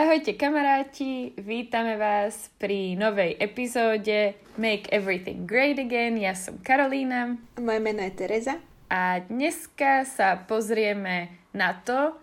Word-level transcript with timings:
Ahojte 0.00 0.32
kamaráti, 0.32 1.36
vítame 1.36 2.00
vás 2.00 2.48
pri 2.56 2.96
novej 2.96 3.36
epizóde 3.36 4.32
Make 4.56 4.88
Everything 4.88 5.44
Great 5.44 5.76
Again. 5.76 6.16
Ja 6.16 6.32
som 6.32 6.56
Karolína. 6.56 7.36
Moje 7.60 7.84
meno 7.84 8.00
je 8.08 8.16
Tereza. 8.16 8.56
A 8.88 9.20
dneska 9.20 10.08
sa 10.08 10.40
pozrieme 10.40 11.44
na 11.52 11.76
to, 11.84 12.16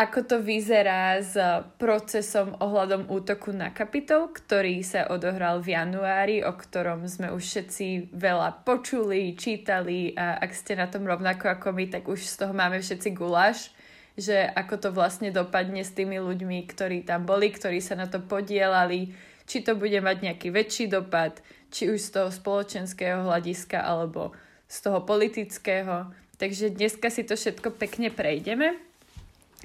ako 0.00 0.32
to 0.32 0.36
vyzerá 0.40 1.20
s 1.20 1.36
procesom 1.76 2.56
ohľadom 2.56 3.12
útoku 3.12 3.52
na 3.52 3.68
Kapitol, 3.68 4.32
ktorý 4.32 4.80
sa 4.80 5.12
odohral 5.12 5.60
v 5.60 5.76
januári, 5.76 6.40
o 6.40 6.56
ktorom 6.56 7.04
sme 7.04 7.28
už 7.36 7.44
všetci 7.44 8.16
veľa 8.16 8.64
počuli, 8.64 9.36
čítali 9.36 10.16
a 10.16 10.40
ak 10.40 10.56
ste 10.56 10.72
na 10.72 10.88
tom 10.88 11.04
rovnako 11.04 11.52
ako 11.52 11.68
my, 11.68 11.84
tak 11.92 12.08
už 12.08 12.24
z 12.24 12.48
toho 12.48 12.56
máme 12.56 12.80
všetci 12.80 13.12
guláš, 13.12 13.76
že 14.18 14.50
ako 14.50 14.74
to 14.82 14.88
vlastne 14.90 15.30
dopadne 15.30 15.86
s 15.86 15.94
tými 15.94 16.18
ľuďmi, 16.18 16.66
ktorí 16.66 17.06
tam 17.06 17.22
boli, 17.22 17.54
ktorí 17.54 17.78
sa 17.78 17.94
na 17.94 18.10
to 18.10 18.18
podielali, 18.18 19.14
či 19.46 19.62
to 19.62 19.78
bude 19.78 19.96
mať 20.02 20.26
nejaký 20.26 20.50
väčší 20.50 20.90
dopad, 20.90 21.38
či 21.70 21.86
už 21.86 22.02
z 22.02 22.10
toho 22.18 22.28
spoločenského 22.34 23.22
hľadiska 23.22 23.78
alebo 23.78 24.34
z 24.66 24.76
toho 24.82 25.06
politického. 25.06 26.10
Takže 26.36 26.74
dneska 26.74 27.08
si 27.08 27.22
to 27.22 27.38
všetko 27.38 27.78
pekne 27.78 28.10
prejdeme 28.10 28.88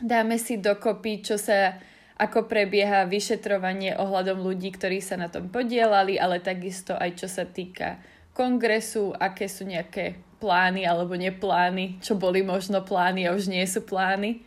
dáme 0.02 0.42
si 0.42 0.58
dokopy, 0.58 1.22
čo 1.22 1.36
sa, 1.38 1.78
ako 2.18 2.50
prebieha 2.50 3.06
vyšetrovanie 3.06 3.96
ohľadom 4.00 4.42
ľudí, 4.42 4.74
ktorí 4.74 5.04
sa 5.04 5.20
na 5.20 5.30
tom 5.30 5.50
podielali, 5.52 6.18
ale 6.18 6.42
takisto 6.42 6.98
aj 6.98 7.26
čo 7.26 7.28
sa 7.30 7.46
týka 7.46 8.00
kongresu, 8.34 9.14
aké 9.14 9.46
sú 9.46 9.68
nejaké 9.70 10.18
plány 10.44 10.84
alebo 10.84 11.16
neplány, 11.16 12.04
čo 12.04 12.20
boli 12.20 12.44
možno 12.44 12.84
plány 12.84 13.24
a 13.24 13.32
už 13.32 13.48
nie 13.48 13.64
sú 13.64 13.88
plány. 13.88 14.44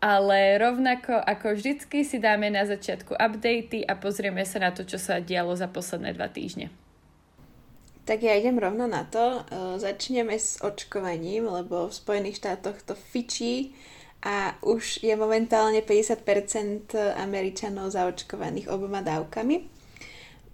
Ale 0.00 0.56
rovnako 0.56 1.20
ako 1.20 1.58
vždycky 1.58 2.06
si 2.06 2.16
dáme 2.16 2.48
na 2.48 2.64
začiatku 2.64 3.12
updaty 3.18 3.84
a 3.84 3.98
pozrieme 3.98 4.46
sa 4.48 4.62
na 4.62 4.70
to, 4.72 4.88
čo 4.88 4.96
sa 4.96 5.20
dialo 5.20 5.52
za 5.52 5.68
posledné 5.68 6.16
dva 6.16 6.32
týždne. 6.32 6.72
Tak 8.08 8.24
ja 8.24 8.32
idem 8.32 8.56
rovno 8.56 8.88
na 8.88 9.04
to. 9.04 9.44
Začneme 9.76 10.38
s 10.38 10.64
očkovaním, 10.64 11.44
lebo 11.50 11.92
v 11.92 11.98
Spojených 11.98 12.40
štátoch 12.40 12.80
to 12.80 12.96
fičí 12.96 13.76
a 14.24 14.56
už 14.64 15.04
je 15.04 15.12
momentálne 15.12 15.84
50% 15.84 16.96
Američanov 17.20 17.92
zaočkovaných 17.92 18.72
oboma 18.72 19.04
dávkami. 19.04 19.76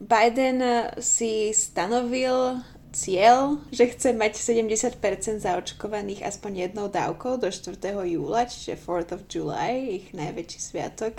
Biden 0.03 0.59
si 0.99 1.55
stanovil 1.55 2.59
cieľ, 2.95 3.59
že 3.75 3.91
chce 3.91 4.15
mať 4.15 4.39
70% 4.39 5.03
zaočkovaných 5.43 6.23
aspoň 6.23 6.71
jednou 6.71 6.87
dávkou 6.87 7.43
do 7.43 7.51
4. 7.51 7.75
júla, 8.07 8.47
čiže 8.47 8.79
4th 8.79 9.11
of 9.19 9.27
July, 9.27 10.01
ich 10.01 10.07
najväčší 10.15 10.61
sviatok, 10.63 11.19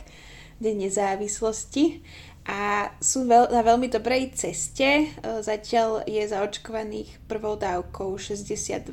Deň 0.55 0.87
nezávislosti. 0.87 1.99
A 2.47 2.93
sú 3.03 3.27
veľ, 3.27 3.51
na 3.51 3.59
veľmi 3.59 3.91
dobrej 3.91 4.39
ceste. 4.39 5.11
Zatiaľ 5.19 6.07
je 6.07 6.23
zaočkovaných 6.23 7.27
prvou 7.27 7.59
dávkou 7.59 8.15
62% 8.15 8.87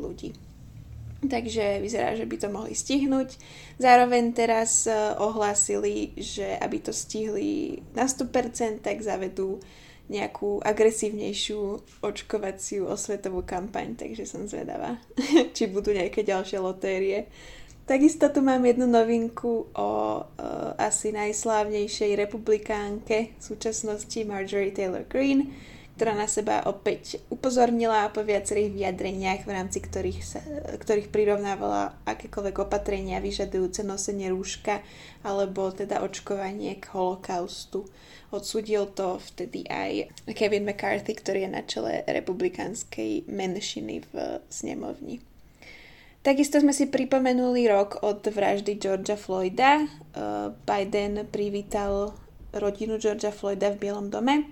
ľudí 0.00 0.32
takže 1.26 1.82
vyzerá, 1.82 2.14
že 2.14 2.28
by 2.28 2.36
to 2.38 2.48
mohli 2.52 2.76
stihnúť. 2.76 3.34
Zároveň 3.82 4.30
teraz 4.30 4.86
e, 4.86 4.94
ohlásili, 5.18 6.14
že 6.14 6.54
aby 6.60 6.78
to 6.78 6.94
stihli 6.94 7.82
na 7.96 8.06
100%, 8.06 8.84
tak 8.84 9.02
zavedú 9.02 9.58
nejakú 10.06 10.62
agresívnejšiu 10.62 11.58
očkovaciu 12.02 12.86
osvetovú 12.86 13.42
kampaň, 13.42 13.98
takže 13.98 14.24
som 14.26 14.46
zvedavá, 14.46 15.02
či 15.56 15.66
budú 15.66 15.90
nejaké 15.90 16.22
ďalšie 16.22 16.58
lotérie. 16.62 17.26
Takisto 17.86 18.26
tu 18.34 18.42
mám 18.42 18.66
jednu 18.66 18.90
novinku 18.90 19.70
o 19.70 19.90
uh, 20.18 20.74
asi 20.74 21.14
najslávnejšej 21.14 22.18
republikánke 22.18 23.38
v 23.38 23.42
súčasnosti 23.42 24.18
Marjorie 24.26 24.74
Taylor 24.74 25.06
Greene, 25.06 25.54
ktorá 25.94 26.12
na 26.12 26.26
seba 26.28 26.66
opäť 26.66 27.22
upozornila 27.30 28.10
po 28.10 28.26
viacerých 28.26 28.74
vyjadreniach, 28.74 29.48
v 29.48 29.54
rámci 29.54 29.78
ktorých, 29.80 30.20
sa, 30.20 30.42
ktorých 30.82 31.08
prirovnávala 31.08 31.96
akékoľvek 32.04 32.56
opatrenia 32.68 33.22
vyžadujúce 33.22 33.86
nosenie 33.86 34.28
rúška 34.28 34.82
alebo 35.24 35.70
teda 35.70 36.02
očkovanie 36.02 36.76
k 36.82 36.90
holokaustu. 36.90 37.88
Odsudil 38.34 38.90
to 38.90 39.22
vtedy 39.22 39.62
aj 39.70 40.10
Kevin 40.34 40.66
McCarthy, 40.66 41.14
ktorý 41.14 41.46
je 41.46 41.50
na 41.50 41.62
čele 41.62 42.02
republikánskej 42.04 43.30
menšiny 43.30 44.02
v 44.10 44.14
snemovni. 44.50 45.22
Takisto 46.26 46.58
sme 46.58 46.74
si 46.74 46.90
pripomenuli 46.90 47.70
rok 47.70 48.02
od 48.02 48.26
vraždy 48.26 48.82
Georgia 48.82 49.14
Floyda. 49.14 49.86
Biden 50.66 51.22
privítal 51.30 52.18
rodinu 52.50 52.98
Georgia 52.98 53.30
Floyda 53.30 53.70
v 53.70 53.78
Bielom 53.78 54.10
dome 54.10 54.50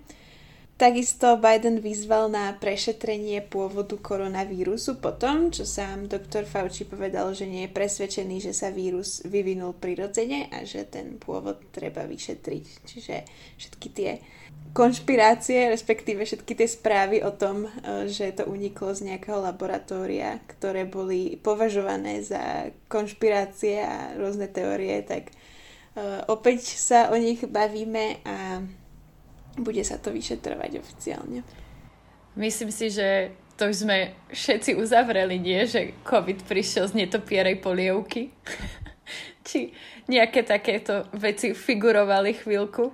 Takisto 0.75 1.39
Biden 1.39 1.79
vyzval 1.79 2.35
na 2.35 2.51
prešetrenie 2.59 3.47
pôvodu 3.47 3.95
koronavírusu 3.95 4.99
po 4.99 5.15
tom, 5.15 5.55
čo 5.55 5.63
sám 5.63 6.11
doktor 6.11 6.43
Fauci 6.51 6.83
povedal, 6.83 7.31
že 7.31 7.47
nie 7.47 7.71
je 7.71 7.75
presvedčený, 7.79 8.43
že 8.43 8.51
sa 8.51 8.75
vírus 8.75 9.23
vyvinul 9.23 9.79
prirodzene 9.79 10.51
a 10.51 10.67
že 10.67 10.83
ten 10.91 11.15
pôvod 11.23 11.71
treba 11.71 12.03
vyšetriť. 12.03 12.65
Čiže 12.91 13.15
všetky 13.55 13.89
tie 13.95 14.19
konšpirácie, 14.75 15.71
respektíve 15.71 16.27
všetky 16.27 16.59
tie 16.59 16.67
správy 16.67 17.23
o 17.23 17.31
tom, 17.31 17.71
e, 17.71 18.11
že 18.11 18.35
to 18.35 18.51
uniklo 18.51 18.91
z 18.99 19.15
nejakého 19.15 19.39
laboratória, 19.47 20.43
ktoré 20.59 20.91
boli 20.91 21.39
považované 21.39 22.19
za 22.27 22.75
konšpirácie 22.91 23.79
a 23.79 24.19
rôzne 24.19 24.51
teórie, 24.51 25.07
tak 25.07 25.31
e, 25.31 25.33
opäť 26.27 26.67
sa 26.75 27.15
o 27.15 27.17
nich 27.17 27.47
bavíme 27.47 28.19
a 28.27 28.59
bude 29.59 29.83
sa 29.87 30.01
to 30.01 30.11
vyšetrovať 30.11 30.83
oficiálne. 30.83 31.47
Myslím 32.35 32.75
si, 32.75 32.91
že 32.91 33.31
to 33.55 33.71
už 33.71 33.87
sme 33.87 34.19
všetci 34.35 34.75
uzavreli, 34.75 35.39
nie? 35.39 35.63
Že 35.63 35.95
COVID 36.03 36.43
prišiel 36.51 36.91
z 36.91 37.07
netopierej 37.07 37.63
polievky. 37.63 38.35
Či 39.47 39.71
nejaké 40.11 40.43
takéto 40.43 41.07
veci 41.15 41.55
figurovali 41.55 42.35
chvíľku. 42.35 42.91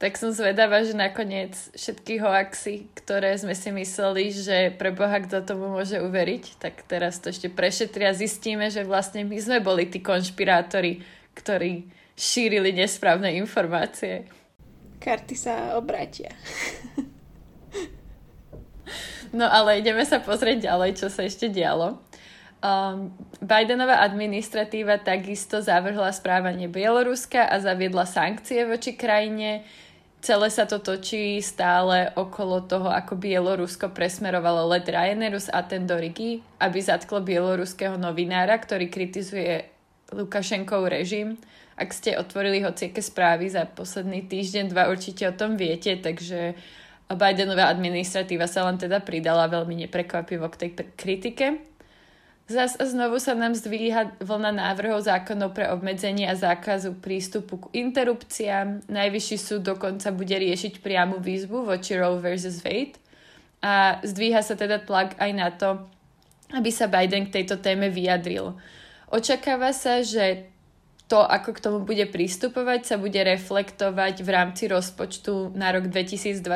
Tak 0.00 0.16
som 0.16 0.32
zvedavá, 0.32 0.80
že 0.80 0.96
nakoniec 0.96 1.52
všetky 1.76 2.24
hoaxy, 2.24 2.88
ktoré 2.96 3.36
sme 3.36 3.52
si 3.52 3.68
mysleli, 3.68 4.32
že 4.32 4.72
pre 4.72 4.96
Boha 4.96 5.20
kto 5.20 5.44
tomu 5.44 5.68
môže 5.68 6.00
uveriť, 6.00 6.56
tak 6.56 6.88
teraz 6.88 7.20
to 7.20 7.28
ešte 7.28 7.52
prešetria 7.52 8.08
a 8.08 8.16
zistíme, 8.16 8.72
že 8.72 8.88
vlastne 8.88 9.28
my 9.28 9.36
sme 9.36 9.60
boli 9.60 9.92
tí 9.92 10.00
konšpirátori, 10.00 11.04
ktorí 11.36 11.84
šírili 12.16 12.72
nesprávne 12.72 13.36
informácie 13.36 14.24
karty 15.00 15.34
sa 15.34 15.74
obrátia. 15.80 16.30
no 19.36 19.48
ale 19.48 19.80
ideme 19.80 20.04
sa 20.04 20.20
pozrieť 20.20 20.68
ďalej, 20.68 20.90
čo 21.00 21.08
sa 21.08 21.24
ešte 21.24 21.48
dialo. 21.48 21.98
Um, 22.60 23.16
Bidenová 23.40 24.04
administratíva 24.04 25.00
takisto 25.00 25.64
zavrhla 25.64 26.12
správanie 26.12 26.68
Bieloruska 26.68 27.48
a 27.48 27.56
zaviedla 27.56 28.04
sankcie 28.04 28.68
voči 28.68 29.00
krajine. 29.00 29.64
Celé 30.20 30.52
sa 30.52 30.68
to 30.68 30.84
točí 30.84 31.40
stále 31.40 32.12
okolo 32.12 32.60
toho, 32.68 32.92
ako 32.92 33.16
Bielorusko 33.16 33.88
presmerovalo 33.88 34.68
let 34.68 34.84
Ryanairu 34.84 35.40
z 35.40 35.48
Aten 35.48 35.88
do 35.88 35.96
Rigi, 35.96 36.44
aby 36.60 36.76
zatklo 36.76 37.24
bieloruského 37.24 37.96
novinára, 37.96 38.60
ktorý 38.60 38.92
kritizuje 38.92 39.69
Lukašenkov 40.12 40.90
režim 40.90 41.38
ak 41.80 41.96
ste 41.96 42.20
otvorili 42.20 42.60
hociaké 42.60 43.00
správy 43.00 43.48
za 43.48 43.64
posledný 43.64 44.28
týždeň, 44.28 44.68
dva 44.68 44.92
určite 44.92 45.24
o 45.24 45.32
tom 45.32 45.56
viete, 45.56 45.96
takže 45.96 46.52
Bidenová 47.08 47.72
administratíva 47.72 48.44
sa 48.44 48.68
len 48.68 48.76
teda 48.76 49.00
pridala 49.00 49.48
veľmi 49.48 49.88
neprekvapivo 49.88 50.44
k 50.52 50.60
tej 50.60 50.70
kritike. 50.92 51.46
Zas 52.50 52.76
a 52.76 52.84
znovu 52.84 53.16
sa 53.16 53.32
nám 53.32 53.56
zdvíha 53.56 54.20
vlna 54.20 54.60
návrhov 54.60 55.06
zákonov 55.06 55.56
pre 55.56 55.72
obmedzenie 55.72 56.28
a 56.28 56.36
zákazu 56.36 56.98
prístupu 56.98 57.56
k 57.56 57.88
interrupciám. 57.88 58.84
Najvyšší 58.90 59.36
súd 59.40 59.62
dokonca 59.64 60.12
bude 60.12 60.34
riešiť 60.34 60.84
priamu 60.84 61.22
výzvu 61.22 61.64
voči 61.64 61.96
Roe 61.96 62.18
vs. 62.20 62.60
Wade. 62.60 62.98
A 63.62 64.02
zdvíha 64.02 64.42
sa 64.42 64.58
teda 64.58 64.82
tlak 64.82 65.14
aj 65.16 65.30
na 65.32 65.48
to, 65.54 65.86
aby 66.50 66.74
sa 66.74 66.90
Biden 66.90 67.30
k 67.30 67.40
tejto 67.40 67.62
téme 67.62 67.86
vyjadril. 67.86 68.58
Očakáva 69.10 69.74
sa, 69.74 70.06
že 70.06 70.46
to, 71.10 71.18
ako 71.18 71.50
k 71.58 71.62
tomu 71.66 71.78
bude 71.82 72.06
pristupovať, 72.06 72.86
sa 72.86 72.96
bude 72.96 73.18
reflektovať 73.18 74.22
v 74.22 74.28
rámci 74.30 74.70
rozpočtu 74.70 75.58
na 75.58 75.74
rok 75.74 75.90
2022. 75.90 76.46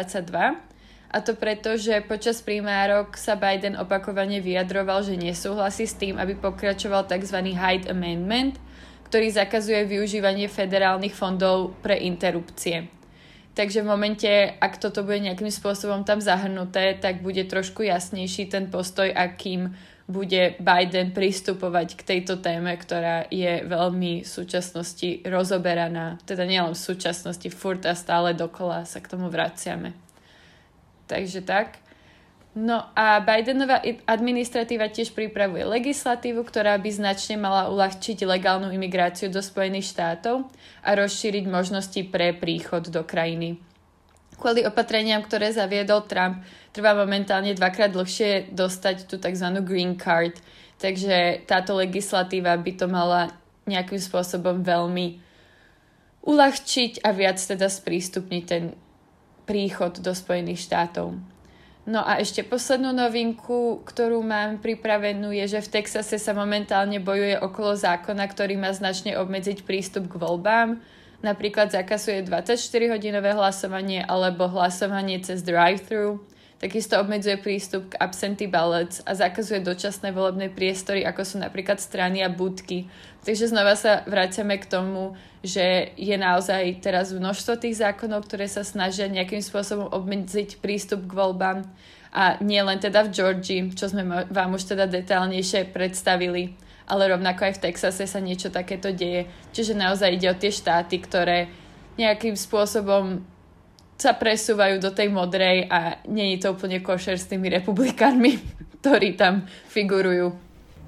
A 1.15 1.23
to 1.23 1.35
preto, 1.35 1.75
že 1.75 1.99
počas 2.07 2.39
primárok 2.43 3.19
sa 3.19 3.35
Biden 3.35 3.75
opakovane 3.75 4.39
vyjadroval, 4.39 5.03
že 5.03 5.19
nesúhlasí 5.19 5.87
s 5.91 5.99
tým, 5.99 6.15
aby 6.15 6.39
pokračoval 6.39 7.11
tzv. 7.11 7.55
Hyde 7.55 7.91
Amendment, 7.91 8.63
ktorý 9.11 9.35
zakazuje 9.35 9.91
využívanie 9.91 10.47
federálnych 10.47 11.15
fondov 11.15 11.75
pre 11.83 11.99
interrupcie. 12.03 12.87
Takže 13.55 13.87
v 13.87 13.91
momente, 13.91 14.27
ak 14.59 14.83
toto 14.83 15.07
bude 15.07 15.23
nejakým 15.23 15.51
spôsobom 15.51 16.03
tam 16.03 16.19
zahrnuté, 16.19 16.99
tak 16.99 17.23
bude 17.23 17.47
trošku 17.47 17.87
jasnejší 17.87 18.51
ten 18.51 18.67
postoj, 18.67 19.07
akým 19.11 19.75
bude 20.05 20.61
Biden 20.61 21.17
pristupovať 21.17 21.97
k 21.97 22.03
tejto 22.05 22.37
téme, 22.37 22.77
ktorá 22.77 23.25
je 23.33 23.65
veľmi 23.65 24.21
v 24.21 24.29
súčasnosti 24.29 25.25
rozoberaná. 25.25 26.21
Teda 26.29 26.45
nielen 26.45 26.77
v 26.77 26.85
súčasnosti, 26.93 27.49
furt 27.49 27.81
a 27.89 27.97
stále 27.97 28.37
dokola 28.37 28.85
sa 28.85 29.01
k 29.01 29.09
tomu 29.09 29.33
vraciame. 29.33 29.97
Takže 31.09 31.41
tak. 31.41 31.81
No 32.55 32.87
a 32.95 33.19
Bidenová 33.19 33.83
administratíva 34.07 34.87
tiež 34.87 35.11
pripravuje 35.11 35.67
legislatívu, 35.67 36.47
ktorá 36.47 36.79
by 36.79 36.87
značne 36.87 37.35
mala 37.35 37.67
uľahčiť 37.67 38.23
legálnu 38.23 38.71
imigráciu 38.71 39.27
do 39.27 39.43
Spojených 39.43 39.91
štátov 39.91 40.47
a 40.87 40.91
rozšíriť 40.95 41.51
možnosti 41.51 41.99
pre 42.15 42.31
príchod 42.31 42.87
do 42.87 43.03
krajiny. 43.03 43.59
Kvôli 44.35 44.67
opatreniam, 44.67 45.23
ktoré 45.23 45.55
zaviedol 45.55 46.05
Trump, 46.11 46.43
trvá 46.75 46.93
momentálne 46.93 47.55
dvakrát 47.55 47.95
dlhšie 47.95 48.51
dostať 48.51 49.07
tú 49.07 49.17
tzv. 49.17 49.49
green 49.63 49.95
card, 49.95 50.37
takže 50.83 51.47
táto 51.47 51.79
legislatíva 51.79 52.59
by 52.59 52.73
to 52.75 52.87
mala 52.91 53.31
nejakým 53.65 54.03
spôsobom 54.03 54.61
veľmi 54.61 55.23
uľahčiť 56.25 57.05
a 57.05 57.13
viac 57.13 57.39
teda 57.39 57.69
sprístupniť 57.69 58.45
ten 58.45 58.73
príchod 59.45 60.01
do 60.01 60.13
Spojených 60.13 60.65
štátov. 60.67 61.15
No 61.85 62.01
a 62.01 62.17
ešte 62.17 62.41
poslednú 62.41 62.97
novinku, 62.97 63.85
ktorú 63.85 64.25
mám 64.25 64.57
pripravenú, 64.57 65.37
je, 65.37 65.45
že 65.45 65.61
v 65.61 65.73
Texase 65.81 66.17
sa 66.17 66.33
momentálne 66.33 66.97
bojuje 66.97 67.37
okolo 67.37 67.77
zákona, 67.77 68.25
ktorý 68.25 68.57
má 68.57 68.73
značne 68.73 69.21
obmedziť 69.21 69.69
prístup 69.69 70.09
k 70.09 70.17
voľbám. 70.17 70.81
Napríklad 71.25 71.73
zakasuje 71.73 72.21
24-hodinové 72.29 73.33
hlasovanie 73.33 74.05
alebo 74.05 74.45
hlasovanie 74.45 75.25
cez 75.25 75.41
drive-thru. 75.41 76.21
Takisto 76.61 77.01
obmedzuje 77.01 77.41
prístup 77.41 77.93
k 77.93 77.99
absentee 77.99 78.45
ballots 78.49 79.01
a 79.09 79.17
zakazuje 79.17 79.65
dočasné 79.65 80.13
volebné 80.13 80.53
priestory, 80.53 81.01
ako 81.01 81.25
sú 81.25 81.37
napríklad 81.41 81.81
strany 81.81 82.21
a 82.21 82.29
budky. 82.29 82.93
Takže 83.25 83.49
znova 83.49 83.73
sa 83.73 84.05
vraciame 84.05 84.61
k 84.61 84.69
tomu, 84.69 85.17
že 85.41 85.97
je 85.97 86.17
naozaj 86.17 86.85
teraz 86.85 87.13
množstvo 87.13 87.57
tých 87.57 87.81
zákonov, 87.81 88.29
ktoré 88.29 88.45
sa 88.45 88.61
snažia 88.61 89.09
nejakým 89.09 89.41
spôsobom 89.41 89.89
obmedziť 89.93 90.61
prístup 90.61 91.09
k 91.09 91.17
voľbám 91.17 91.65
a 92.15 92.39
nie 92.45 92.63
len 92.63 92.79
teda 92.79 93.09
v 93.09 93.13
Georgii, 93.13 93.61
čo 93.75 93.91
sme 93.91 94.29
vám 94.31 94.55
už 94.55 94.77
teda 94.77 94.87
detálnejšie 94.87 95.75
predstavili, 95.75 96.55
ale 96.85 97.13
rovnako 97.13 97.49
aj 97.49 97.53
v 97.57 97.63
Texase 97.71 98.05
sa 98.05 98.21
niečo 98.21 98.53
takéto 98.53 98.93
deje. 98.93 99.29
Čiže 99.57 99.73
naozaj 99.77 100.21
ide 100.21 100.29
o 100.29 100.37
tie 100.37 100.53
štáty, 100.53 101.01
ktoré 101.01 101.49
nejakým 101.97 102.37
spôsobom 102.37 103.25
sa 103.95 104.13
presúvajú 104.13 104.83
do 104.83 104.91
tej 104.91 105.09
modrej 105.09 105.71
a 105.71 106.03
nie 106.11 106.35
je 106.35 106.45
to 106.45 106.59
úplne 106.59 106.83
košer 106.83 107.17
s 107.17 107.31
tými 107.31 107.47
republikánmi, 107.49 108.37
ktorí 108.83 109.15
tam 109.17 109.47
figurujú. 109.71 110.35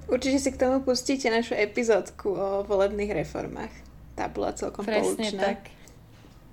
Určite 0.06 0.38
si 0.38 0.50
k 0.54 0.60
tomu 0.60 0.86
pustíte 0.86 1.26
našu 1.32 1.58
epizódku 1.58 2.30
o 2.30 2.48
volebných 2.62 3.26
reformách. 3.26 3.72
Tá 4.14 4.30
bola 4.30 4.54
celkom 4.54 4.86
Presne 4.86 5.18
poučná. 5.18 5.42
tak. 5.42 5.58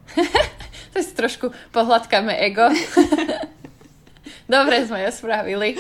to 0.94 0.98
si 1.00 1.12
trošku 1.14 1.54
pohľadkáme 1.70 2.34
ego. 2.44 2.66
Dobre 4.54 4.84
sme 4.84 5.06
ju 5.06 5.12
spravili. 5.14 5.78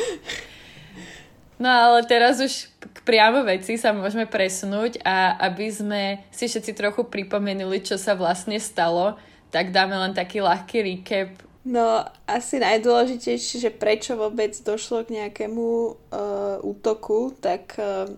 No 1.57 1.69
ale 1.69 2.05
teraz 2.05 2.39
už 2.39 2.69
priamo 3.03 3.43
veci 3.43 3.75
sa 3.79 3.91
môžeme 3.91 4.27
presunúť 4.27 5.03
a 5.03 5.35
aby 5.47 5.67
sme 5.69 6.01
si 6.31 6.47
všetci 6.47 6.71
trochu 6.75 7.07
pripomenuli, 7.07 7.83
čo 7.83 7.99
sa 7.99 8.15
vlastne 8.15 8.57
stalo, 8.57 9.19
tak 9.53 9.69
dáme 9.69 9.93
len 9.95 10.15
taký 10.15 10.41
ľahký 10.41 10.77
recap. 10.81 11.29
No 11.63 12.03
asi 12.27 12.59
najdôležitejšie, 12.59 13.55
že 13.63 13.71
prečo 13.71 14.19
vôbec 14.19 14.51
došlo 14.67 15.07
k 15.07 15.23
nejakému 15.23 15.63
uh, 15.63 16.59
útoku, 16.59 17.31
tak 17.39 17.79
uh, 17.79 18.11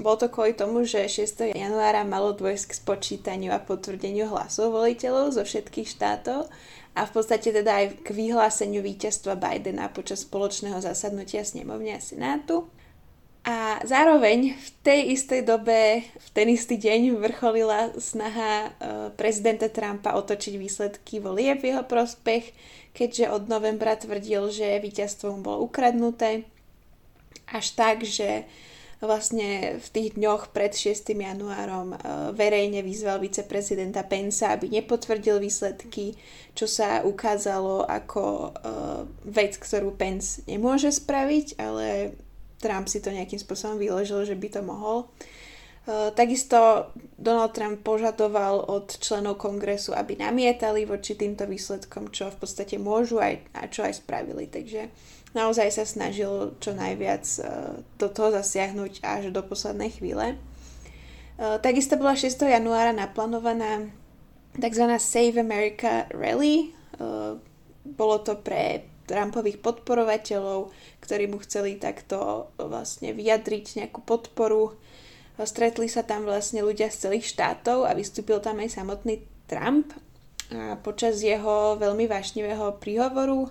bolo 0.00 0.16
to 0.16 0.28
kvôli 0.32 0.56
tomu, 0.56 0.84
že 0.84 1.08
6. 1.08 1.56
januára 1.56 2.04
malo 2.04 2.32
dôjsť 2.32 2.64
k 2.68 2.78
spočítaniu 2.80 3.52
a 3.52 3.60
potvrdeniu 3.60 4.28
hlasov 4.28 4.72
voliteľov 4.72 5.36
zo 5.36 5.44
všetkých 5.44 5.88
štátov 5.88 6.48
a 6.96 7.00
v 7.04 7.10
podstate 7.12 7.52
teda 7.52 7.84
aj 7.84 7.86
k 8.00 8.08
vyhláseniu 8.16 8.80
víťazstva 8.80 9.36
Bidena 9.36 9.92
počas 9.92 10.24
spoločného 10.24 10.80
zasadnutia 10.80 11.44
snemovne 11.44 11.96
a 11.96 12.00
senátu. 12.00 12.68
A 13.46 13.78
zároveň 13.86 14.58
v 14.58 14.68
tej 14.82 15.14
istej 15.14 15.46
dobe, 15.46 16.02
v 16.02 16.28
ten 16.34 16.50
istý 16.50 16.74
deň 16.82 17.22
vrcholila 17.22 17.94
snaha 17.94 18.54
e, 18.58 18.68
prezidenta 19.14 19.70
Trumpa 19.70 20.18
otočiť 20.18 20.58
výsledky 20.58 21.22
volieb 21.22 21.62
v 21.62 21.70
jeho 21.70 21.86
prospech, 21.86 22.50
keďže 22.90 23.30
od 23.30 23.46
novembra 23.46 23.94
tvrdil, 23.94 24.50
že 24.50 24.82
víťazstvo 24.82 25.38
mu 25.38 25.40
bolo 25.46 25.58
ukradnuté. 25.62 26.42
Až 27.46 27.78
tak, 27.78 28.02
že 28.02 28.50
vlastne 28.98 29.78
v 29.78 29.88
tých 29.94 30.18
dňoch 30.18 30.50
pred 30.50 30.74
6. 30.74 31.06
januárom 31.14 31.94
e, 31.94 31.96
verejne 32.34 32.82
vyzval 32.82 33.22
viceprezidenta 33.22 34.02
Pensa, 34.02 34.58
aby 34.58 34.74
nepotvrdil 34.74 35.38
výsledky, 35.38 36.18
čo 36.58 36.66
sa 36.66 37.06
ukázalo 37.06 37.86
ako 37.86 38.24
e, 38.26 38.48
vec, 39.30 39.54
ktorú 39.54 39.94
Pence 39.94 40.42
nemôže 40.50 40.90
spraviť, 40.90 41.62
ale 41.62 42.18
Trump 42.56 42.88
si 42.88 43.04
to 43.04 43.12
nejakým 43.12 43.40
spôsobom 43.40 43.76
vyložil, 43.76 44.24
že 44.24 44.36
by 44.36 44.48
to 44.48 44.60
mohol. 44.64 45.12
E, 45.86 46.10
takisto 46.16 46.90
Donald 47.14 47.52
Trump 47.52 47.84
požadoval 47.84 48.64
od 48.66 48.96
členov 48.98 49.38
kongresu, 49.38 49.94
aby 49.94 50.18
namietali 50.18 50.88
voči 50.88 51.14
týmto 51.14 51.46
výsledkom, 51.46 52.10
čo 52.10 52.32
v 52.32 52.36
podstate 52.42 52.80
môžu 52.80 53.22
aj, 53.22 53.44
a 53.54 53.68
čo 53.70 53.86
aj 53.86 54.02
spravili. 54.02 54.50
Takže 54.50 54.90
naozaj 55.36 55.68
sa 55.70 55.84
snažil 55.84 56.56
čo 56.58 56.74
najviac 56.74 57.24
e, 57.38 57.40
do 58.00 58.08
toho 58.08 58.34
zasiahnuť 58.34 59.04
až 59.04 59.22
do 59.30 59.44
poslednej 59.44 59.94
chvíle. 59.94 60.34
E, 60.34 60.36
takisto 61.60 61.94
bola 62.00 62.18
6. 62.18 62.34
januára 62.40 62.96
naplánovaná 62.96 63.86
tzv. 64.56 64.84
Save 64.96 65.36
America 65.36 66.08
Rally. 66.08 66.72
Bolo 67.84 68.24
to 68.24 68.40
pre 68.40 68.95
Trumpových 69.06 69.62
podporovateľov, 69.62 70.74
ktorí 71.00 71.30
mu 71.30 71.38
chceli 71.42 71.78
takto 71.78 72.50
vlastne 72.58 73.14
vyjadriť 73.14 73.82
nejakú 73.82 74.02
podporu. 74.02 74.74
Stretli 75.38 75.86
sa 75.86 76.02
tam 76.02 76.26
vlastne 76.26 76.60
ľudia 76.66 76.90
z 76.90 77.08
celých 77.08 77.30
štátov 77.30 77.86
a 77.86 77.94
vystúpil 77.94 78.42
tam 78.42 78.58
aj 78.58 78.76
samotný 78.76 79.22
Trump. 79.46 79.94
A 80.50 80.78
počas 80.78 81.22
jeho 81.22 81.78
veľmi 81.78 82.06
vášnivého 82.10 82.78
príhovoru 82.82 83.50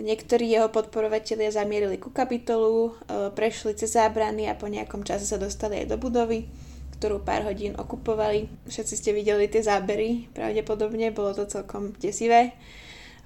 Niektorí 0.00 0.48
jeho 0.48 0.72
podporovatelia 0.72 1.52
zamierili 1.52 2.00
ku 2.00 2.08
kapitolu, 2.08 2.96
e, 3.04 3.28
prešli 3.36 3.76
cez 3.76 3.92
zábrany 3.92 4.48
a 4.48 4.56
po 4.56 4.70
nejakom 4.70 5.04
čase 5.04 5.28
sa 5.28 5.36
dostali 5.36 5.84
aj 5.84 5.92
do 5.92 5.96
budovy, 6.00 6.48
ktorú 6.96 7.20
pár 7.20 7.44
hodín 7.44 7.76
okupovali. 7.76 8.48
Všetci 8.64 8.94
ste 8.96 9.10
videli 9.12 9.50
tie 9.52 9.60
zábery, 9.60 10.30
pravdepodobne, 10.32 11.12
bolo 11.12 11.36
to 11.36 11.44
celkom 11.44 11.92
desivé. 12.00 12.56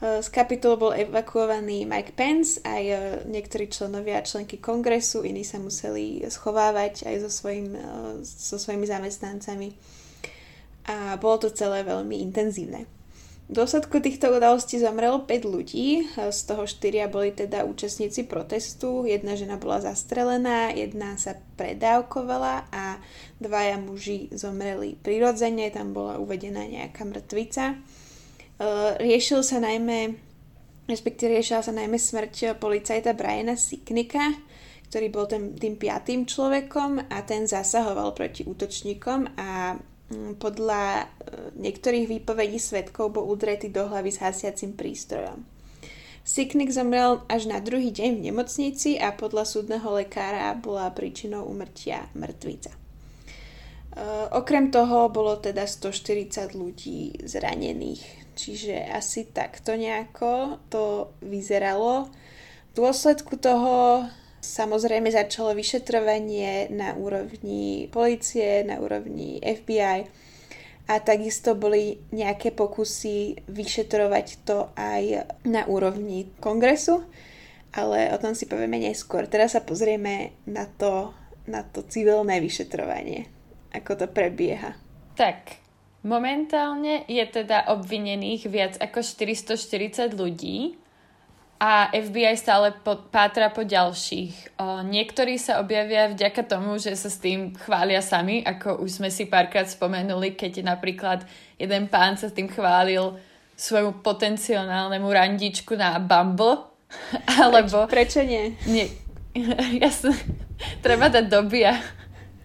E, 0.02 0.22
z 0.22 0.28
kapitolu 0.32 0.74
bol 0.78 0.92
evakuovaný 0.96 1.86
Mike 1.86 2.16
Pence, 2.18 2.58
aj 2.64 2.82
e, 2.82 2.96
niektorí 3.28 3.70
členovia 3.70 4.24
členky 4.24 4.58
kongresu, 4.58 5.22
iní 5.22 5.46
sa 5.46 5.60
museli 5.62 6.24
schovávať 6.26 7.06
aj 7.06 7.16
so, 7.26 7.30
svojim, 7.30 7.74
so 8.24 8.56
svojimi 8.58 8.86
zamestnancami. 8.88 9.68
A 10.84 11.16
bolo 11.16 11.46
to 11.46 11.48
celé 11.54 11.80
veľmi 11.86 12.20
intenzívne. 12.20 12.84
V 13.44 13.60
dôsledku 13.60 14.00
týchto 14.00 14.32
udalostí 14.32 14.80
zomrelo 14.80 15.28
5 15.28 15.44
ľudí, 15.44 16.08
z 16.16 16.40
toho 16.48 16.64
4 16.64 17.12
boli 17.12 17.28
teda 17.28 17.68
účastníci 17.68 18.24
protestu, 18.24 19.04
jedna 19.04 19.36
žena 19.36 19.60
bola 19.60 19.84
zastrelená, 19.84 20.72
jedna 20.72 21.20
sa 21.20 21.36
predávkovala 21.60 22.72
a 22.72 22.96
dvaja 23.44 23.76
muži 23.76 24.32
zomreli 24.32 24.96
prirodzene, 24.96 25.68
tam 25.68 25.92
bola 25.92 26.16
uvedená 26.16 26.64
nejaká 26.64 27.04
mŕtvica. 27.04 27.76
E, 28.58 28.66
riešil 29.00 29.40
sa 29.42 29.62
najmä, 29.62 30.14
respektíve 30.86 31.38
riešila 31.38 31.62
sa 31.62 31.72
najmä 31.74 31.98
smrť 31.98 32.58
policajta 32.58 33.14
Briana 33.14 33.58
Siknika, 33.58 34.34
ktorý 34.92 35.06
bol 35.10 35.26
tým, 35.26 35.58
tým 35.58 35.74
piatým 35.80 36.28
človekom 36.28 37.10
a 37.10 37.18
ten 37.26 37.48
zasahoval 37.50 38.14
proti 38.14 38.46
útočníkom 38.46 39.34
a 39.38 39.74
Mm, 40.12 40.36
podľa 40.36 40.82
e, 41.00 41.04
niektorých 41.56 42.06
výpovedí 42.06 42.60
svetkov 42.60 43.16
bol 43.16 43.24
udretý 43.24 43.72
do 43.72 43.88
hlavy 43.88 44.12
s 44.12 44.20
hasiacim 44.20 44.76
prístrojom. 44.76 45.48
Siknik 46.24 46.72
zomrel 46.72 47.24
až 47.28 47.48
na 47.48 47.60
druhý 47.60 47.88
deň 47.88 48.20
v 48.20 48.24
nemocnici 48.28 48.96
a 49.00 49.12
podľa 49.12 49.44
súdneho 49.44 49.88
lekára 49.92 50.52
bola 50.56 50.88
príčinou 50.92 51.44
umrtia 51.44 52.08
mŕtvica. 52.16 52.72
Okrem 54.32 54.72
toho 54.72 55.12
bolo 55.12 55.36
teda 55.36 55.68
140 55.68 56.56
ľudí 56.56 57.12
zranených, 57.28 58.23
čiže 58.34 58.90
asi 58.90 59.30
takto 59.30 59.78
nejako 59.78 60.58
to 60.68 61.14
vyzeralo. 61.22 62.10
V 62.70 62.72
dôsledku 62.74 63.38
toho 63.38 64.04
Samozrejme 64.44 65.08
začalo 65.08 65.56
vyšetrovanie 65.56 66.68
na 66.68 66.92
úrovni 66.92 67.88
policie, 67.88 68.60
na 68.60 68.76
úrovni 68.76 69.40
FBI 69.40 70.04
a 70.84 71.00
takisto 71.00 71.56
boli 71.56 71.96
nejaké 72.12 72.52
pokusy 72.52 73.40
vyšetrovať 73.48 74.44
to 74.44 74.68
aj 74.76 75.32
na 75.48 75.64
úrovni 75.64 76.28
kongresu, 76.44 77.08
ale 77.72 78.12
o 78.12 78.20
tom 78.20 78.36
si 78.36 78.44
povieme 78.44 78.76
neskôr. 78.76 79.24
Teraz 79.24 79.56
sa 79.56 79.64
pozrieme 79.64 80.36
na 80.44 80.68
to, 80.68 81.16
na 81.48 81.64
to 81.64 81.80
civilné 81.88 82.36
vyšetrovanie, 82.44 83.24
ako 83.72 84.04
to 84.04 84.06
prebieha. 84.12 84.76
Tak, 85.16 85.63
momentálne 86.04 87.08
je 87.08 87.24
teda 87.24 87.72
obvinených 87.72 88.42
viac 88.46 88.74
ako 88.78 89.00
440 89.00 90.12
ľudí 90.12 90.76
a 91.56 91.88
FBI 91.88 92.36
stále 92.36 92.76
po, 92.76 93.08
pátra 93.08 93.48
po 93.48 93.64
ďalších. 93.64 94.60
O, 94.60 94.84
niektorí 94.84 95.40
sa 95.40 95.64
objavia 95.64 96.12
vďaka 96.12 96.44
tomu, 96.44 96.76
že 96.76 96.92
sa 96.92 97.08
s 97.08 97.16
tým 97.16 97.56
chvália 97.56 98.04
sami, 98.04 98.44
ako 98.44 98.84
už 98.84 99.00
sme 99.00 99.08
si 99.08 99.24
párkrát 99.24 99.64
spomenuli, 99.64 100.36
keď 100.36 100.60
napríklad 100.60 101.24
jeden 101.56 101.88
pán 101.88 102.20
sa 102.20 102.28
s 102.28 102.36
tým 102.36 102.52
chválil 102.52 103.16
svojmu 103.56 104.04
potenciálnemu 104.04 105.08
randičku 105.08 105.72
na 105.72 105.96
Bumble. 105.96 106.68
Alebo... 107.40 107.88
Preč, 107.88 108.12
prečo 108.12 108.28
nie? 108.28 108.52
nie 108.68 108.86
jasne. 109.82 110.14
Treba 110.84 111.08
dať 111.08 111.32
doby 111.32 111.64
a 111.64 111.80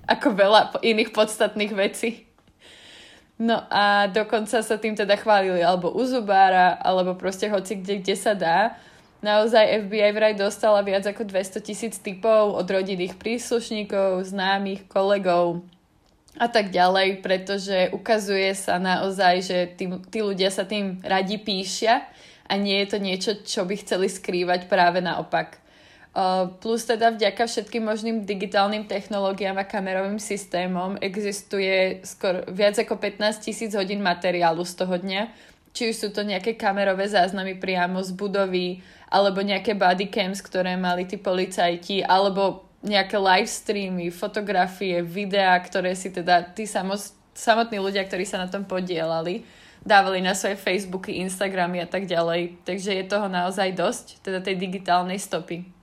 ako 0.10 0.34
veľa 0.34 0.62
iných 0.82 1.12
podstatných 1.12 1.74
vecí. 1.76 2.29
No 3.40 3.64
a 3.72 4.12
dokonca 4.12 4.60
sa 4.60 4.76
tým 4.76 5.00
teda 5.00 5.16
chválili 5.16 5.64
alebo 5.64 5.96
u 5.96 6.04
zubára, 6.04 6.76
alebo 6.76 7.16
proste 7.16 7.48
hoci 7.48 7.80
kde, 7.80 8.04
kde 8.04 8.16
sa 8.20 8.36
dá. 8.36 8.76
Naozaj 9.24 9.88
FBI 9.88 10.12
vraj 10.12 10.36
dostala 10.36 10.84
viac 10.84 11.08
ako 11.08 11.24
200 11.24 11.64
tisíc 11.64 11.96
typov 12.00 12.56
od 12.56 12.68
rodinných 12.68 13.16
príslušníkov, 13.16 14.28
známych, 14.28 14.88
kolegov 14.92 15.64
a 16.40 16.48
tak 16.48 16.72
ďalej, 16.72 17.20
pretože 17.20 17.92
ukazuje 17.92 18.52
sa 18.56 18.80
naozaj, 18.80 19.36
že 19.44 19.58
tí, 19.76 19.92
tí 20.08 20.20
ľudia 20.24 20.52
sa 20.52 20.64
tým 20.64 21.04
radi 21.04 21.36
píšia 21.36 22.08
a 22.48 22.56
nie 22.56 22.80
je 22.84 22.88
to 22.92 22.98
niečo, 23.00 23.32
čo 23.44 23.68
by 23.68 23.76
chceli 23.80 24.08
skrývať 24.08 24.72
práve 24.72 25.04
naopak. 25.04 25.59
Uh, 26.10 26.50
plus 26.58 26.90
teda 26.90 27.14
vďaka 27.14 27.46
všetkým 27.46 27.86
možným 27.86 28.26
digitálnym 28.26 28.90
technológiám 28.90 29.62
a 29.62 29.70
kamerovým 29.70 30.18
systémom 30.18 30.98
existuje 31.06 32.02
skoro 32.02 32.50
viac 32.50 32.82
ako 32.82 32.98
15 32.98 33.46
tisíc 33.46 33.78
hodín 33.78 34.02
materiálu 34.02 34.66
z 34.66 34.74
toho 34.74 34.98
dňa, 34.98 35.30
či 35.70 35.94
už 35.94 35.96
sú 35.96 36.08
to 36.10 36.26
nejaké 36.26 36.58
kamerové 36.58 37.06
záznamy 37.06 37.62
priamo 37.62 38.02
z 38.02 38.18
budovy, 38.18 38.82
alebo 39.14 39.46
nejaké 39.46 39.78
bodycams, 39.78 40.42
ktoré 40.42 40.74
mali 40.82 41.06
tí 41.06 41.22
policajti, 41.22 42.02
alebo 42.02 42.66
nejaké 42.82 43.22
live 43.22 43.50
streamy, 43.50 44.10
fotografie, 44.10 45.06
videá, 45.06 45.54
ktoré 45.62 45.94
si 45.94 46.10
teda 46.10 46.42
tí 46.42 46.66
samos, 46.66 47.14
samotní 47.38 47.78
ľudia, 47.78 48.02
ktorí 48.02 48.26
sa 48.26 48.42
na 48.42 48.50
tom 48.50 48.66
podielali, 48.66 49.46
dávali 49.86 50.26
na 50.26 50.34
svoje 50.34 50.58
Facebooky, 50.58 51.22
Instagramy 51.22 51.84
a 51.84 51.88
tak 51.90 52.10
ďalej. 52.10 52.66
Takže 52.66 52.98
je 52.98 53.06
toho 53.06 53.28
naozaj 53.28 53.78
dosť, 53.78 54.06
teda 54.26 54.40
tej 54.42 54.58
digitálnej 54.58 55.22
stopy. 55.22 55.79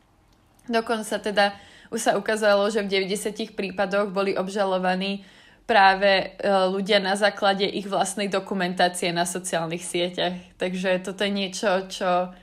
Dokonca 0.66 1.18
teda 1.22 1.54
už 1.90 2.00
sa 2.02 2.12
ukázalo, 2.18 2.66
že 2.70 2.82
v 2.82 3.06
90 3.06 3.54
prípadoch 3.54 4.10
boli 4.10 4.34
obžalovaní 4.34 5.22
práve 5.66 6.10
e, 6.10 6.26
ľudia 6.46 7.02
na 7.02 7.18
základe 7.18 7.66
ich 7.66 7.90
vlastnej 7.90 8.30
dokumentácie 8.30 9.10
na 9.10 9.26
sociálnych 9.26 9.82
sieťach. 9.82 10.34
Takže 10.58 11.02
toto 11.02 11.26
je 11.26 11.32
niečo, 11.34 11.90
čo 11.90 12.34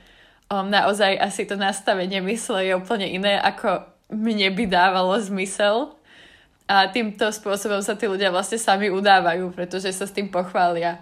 naozaj 0.48 1.18
asi 1.18 1.48
to 1.48 1.56
nastavenie 1.56 2.20
mysle 2.20 2.60
je 2.62 2.76
úplne 2.76 3.08
iné, 3.08 3.40
ako 3.40 3.88
mne 4.12 4.52
by 4.52 4.64
dávalo 4.68 5.16
zmysel. 5.18 5.96
A 6.64 6.88
týmto 6.88 7.28
spôsobom 7.28 7.84
sa 7.84 7.92
tí 7.92 8.08
ľudia 8.08 8.32
vlastne 8.32 8.56
sami 8.56 8.88
udávajú, 8.88 9.52
pretože 9.52 9.92
sa 9.92 10.08
s 10.08 10.16
tým 10.16 10.32
pochvália. 10.32 10.96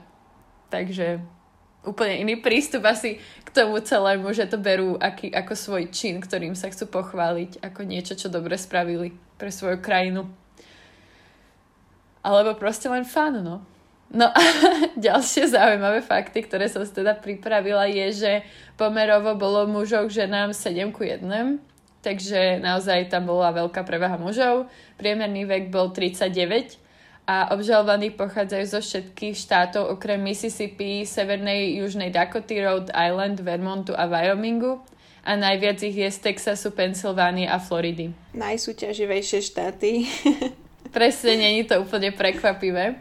Takže 0.75 1.23
úplne 1.83 2.23
iný 2.23 2.39
prístup 2.39 2.87
asi 2.87 3.19
k 3.43 3.49
tomu 3.51 3.83
celému, 3.83 4.31
že 4.31 4.47
to 4.47 4.59
berú 4.59 4.95
aký, 4.99 5.31
ako 5.35 5.53
svoj 5.55 5.85
čin, 5.91 6.23
ktorým 6.23 6.55
sa 6.55 6.71
chcú 6.71 6.91
pochváliť, 6.91 7.63
ako 7.63 7.81
niečo, 7.83 8.15
čo 8.15 8.31
dobre 8.31 8.55
spravili 8.55 9.15
pre 9.39 9.51
svoju 9.51 9.83
krajinu. 9.83 10.31
Alebo 12.23 12.55
proste 12.55 12.87
len 12.87 13.03
fan, 13.03 13.43
no. 13.43 13.67
No 14.13 14.29
a 14.29 14.41
ďalšie 15.09 15.51
zaujímavé 15.51 16.05
fakty, 16.05 16.45
ktoré 16.45 16.69
som 16.69 16.85
si 16.85 16.93
teda 16.93 17.19
pripravila, 17.19 17.89
je, 17.89 18.07
že 18.13 18.33
pomerovo 18.77 19.35
bolo 19.35 19.67
mužov 19.67 20.13
k 20.13 20.27
ženám 20.27 20.55
7 20.55 20.93
ku 20.93 21.03
1, 21.03 21.25
takže 22.05 22.61
naozaj 22.61 23.09
tam 23.09 23.27
bola 23.27 23.51
veľká 23.57 23.83
prevaha 23.83 24.21
mužov. 24.21 24.69
Priemerný 25.01 25.49
vek 25.49 25.73
bol 25.73 25.91
39 25.91 26.82
a 27.23 27.55
obžalovaní 27.55 28.11
pochádzajú 28.19 28.65
zo 28.67 28.81
všetkých 28.83 29.37
štátov 29.39 29.95
okrem 29.95 30.19
Mississippi, 30.19 31.07
Severnej 31.07 31.79
Južnej 31.79 32.11
Dakoty, 32.11 32.59
Rhode 32.59 32.91
Island, 32.91 33.39
Vermontu 33.41 33.95
a 33.95 34.11
Wyomingu 34.11 34.83
a 35.23 35.39
najviac 35.39 35.79
ich 35.87 35.95
je 35.95 36.11
z 36.11 36.19
Texasu, 36.19 36.75
Pensylvánie 36.75 37.47
a 37.47 37.63
Floridy. 37.63 38.11
Najsúťaživejšie 38.35 39.39
štáty. 39.39 40.11
Presne, 40.97 41.39
není 41.39 41.63
to 41.63 41.79
úplne 41.79 42.11
prekvapivé. 42.11 42.99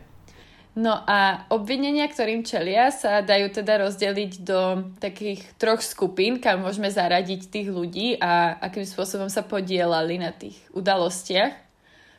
No 0.72 0.96
a 1.04 1.44
obvinenia, 1.52 2.08
ktorým 2.08 2.48
čelia, 2.48 2.94
sa 2.96 3.20
dajú 3.20 3.52
teda 3.52 3.84
rozdeliť 3.84 4.32
do 4.40 4.88
takých 5.04 5.44
troch 5.60 5.84
skupín, 5.84 6.40
kam 6.40 6.64
môžeme 6.64 6.88
zaradiť 6.88 7.52
tých 7.52 7.68
ľudí 7.68 8.16
a 8.22 8.56
akým 8.56 8.88
spôsobom 8.88 9.28
sa 9.28 9.44
podielali 9.44 10.16
na 10.16 10.32
tých 10.32 10.56
udalostiach. 10.72 11.52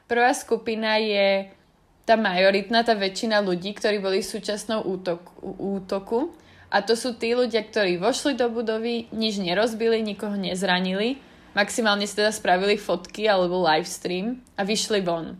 Prvá 0.04 0.36
skupina 0.36 1.00
je 1.00 1.48
tá 2.02 2.18
majoritná, 2.18 2.82
tá 2.82 2.98
väčšina 2.98 3.38
ľudí, 3.42 3.74
ktorí 3.78 4.02
boli 4.02 4.20
súčasnou 4.20 4.82
útok, 4.82 5.22
útoku. 5.42 6.34
A 6.72 6.80
to 6.80 6.96
sú 6.96 7.14
tí 7.14 7.36
ľudia, 7.36 7.62
ktorí 7.68 8.00
vošli 8.00 8.32
do 8.34 8.48
budovy, 8.48 9.06
nič 9.12 9.36
nerozbili, 9.38 10.00
nikoho 10.00 10.34
nezranili, 10.34 11.20
maximálne 11.52 12.08
si 12.08 12.16
teda 12.16 12.32
spravili 12.32 12.80
fotky 12.80 13.28
alebo 13.28 13.60
livestream 13.60 14.40
a 14.56 14.64
vyšli 14.64 15.04
von. 15.04 15.36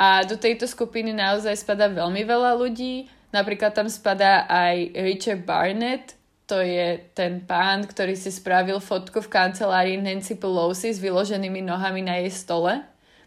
A 0.00 0.24
do 0.24 0.40
tejto 0.40 0.64
skupiny 0.64 1.12
naozaj 1.12 1.60
spada 1.60 1.86
veľmi 1.86 2.24
veľa 2.24 2.56
ľudí. 2.58 3.06
Napríklad 3.30 3.76
tam 3.76 3.92
spadá 3.92 4.48
aj 4.48 4.96
Richard 4.96 5.44
Barnett, 5.44 6.16
to 6.44 6.60
je 6.60 7.00
ten 7.16 7.40
pán, 7.40 7.88
ktorý 7.88 8.12
si 8.16 8.28
spravil 8.28 8.76
fotku 8.76 9.24
v 9.24 9.32
kancelárii 9.32 9.96
Nancy 9.96 10.36
Pelosi 10.36 10.92
s 10.92 11.00
vyloženými 11.00 11.64
nohami 11.64 12.04
na 12.04 12.20
jej 12.20 12.32
stole. 12.32 12.84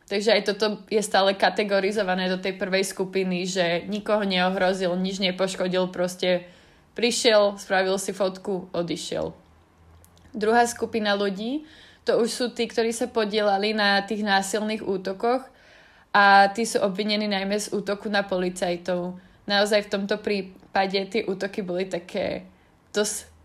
Takže 0.08 0.40
aj 0.40 0.42
toto 0.48 0.88
je 0.88 1.04
stále 1.04 1.36
kategorizované 1.36 2.32
do 2.32 2.40
tej 2.40 2.56
prvej 2.56 2.88
skupiny, 2.88 3.44
že 3.44 3.84
nikoho 3.92 4.24
neohrozil, 4.24 4.96
nič 4.96 5.20
nepoškodil, 5.20 5.92
proste 5.92 6.48
prišiel, 6.96 7.60
spravil 7.60 8.00
si 8.00 8.16
fotku, 8.16 8.72
odišiel. 8.72 9.36
Druhá 10.32 10.64
skupina 10.64 11.12
ľudí, 11.12 11.68
to 12.08 12.24
už 12.24 12.30
sú 12.32 12.46
tí, 12.56 12.72
ktorí 12.72 12.96
sa 12.96 13.12
podielali 13.12 13.76
na 13.76 14.00
tých 14.00 14.24
násilných 14.24 14.80
útokoch 14.80 15.44
a 16.16 16.48
tí 16.56 16.64
sú 16.64 16.80
obvinení 16.80 17.28
najmä 17.28 17.60
z 17.60 17.76
útoku 17.76 18.08
na 18.08 18.24
policajtov. 18.24 19.20
Naozaj 19.44 19.88
v 19.88 19.92
tomto 19.92 20.24
prípade 20.24 21.04
tie 21.12 21.28
útoky 21.28 21.60
boli 21.68 21.84
také 21.84 22.48
dosť 22.96 23.37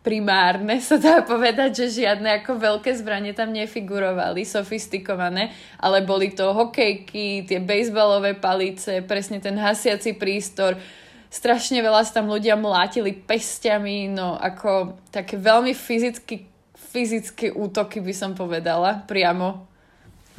primárne, 0.00 0.80
sa 0.80 0.96
dá 0.96 1.20
povedať, 1.20 1.84
že 1.84 2.04
žiadne 2.04 2.40
ako 2.40 2.56
veľké 2.56 2.90
zbranie 2.96 3.36
tam 3.36 3.52
nefigurovali, 3.52 4.48
sofistikované, 4.48 5.52
ale 5.76 6.00
boli 6.00 6.32
to 6.32 6.56
hokejky, 6.56 7.44
tie 7.44 7.60
bejsbalové 7.60 8.36
palice, 8.36 9.04
presne 9.04 9.44
ten 9.44 9.60
hasiaci 9.60 10.16
prístor, 10.16 10.80
strašne 11.28 11.84
veľa 11.84 12.08
sa 12.08 12.20
tam 12.20 12.32
ľudia 12.32 12.56
mlátili 12.56 13.12
pestiami, 13.12 14.08
no 14.08 14.40
ako 14.40 14.96
také 15.12 15.36
veľmi 15.36 15.76
fyzicky, 15.76 16.48
fyzické 16.74 17.52
útoky 17.52 18.00
by 18.00 18.14
som 18.16 18.32
povedala, 18.32 19.04
priamo 19.04 19.68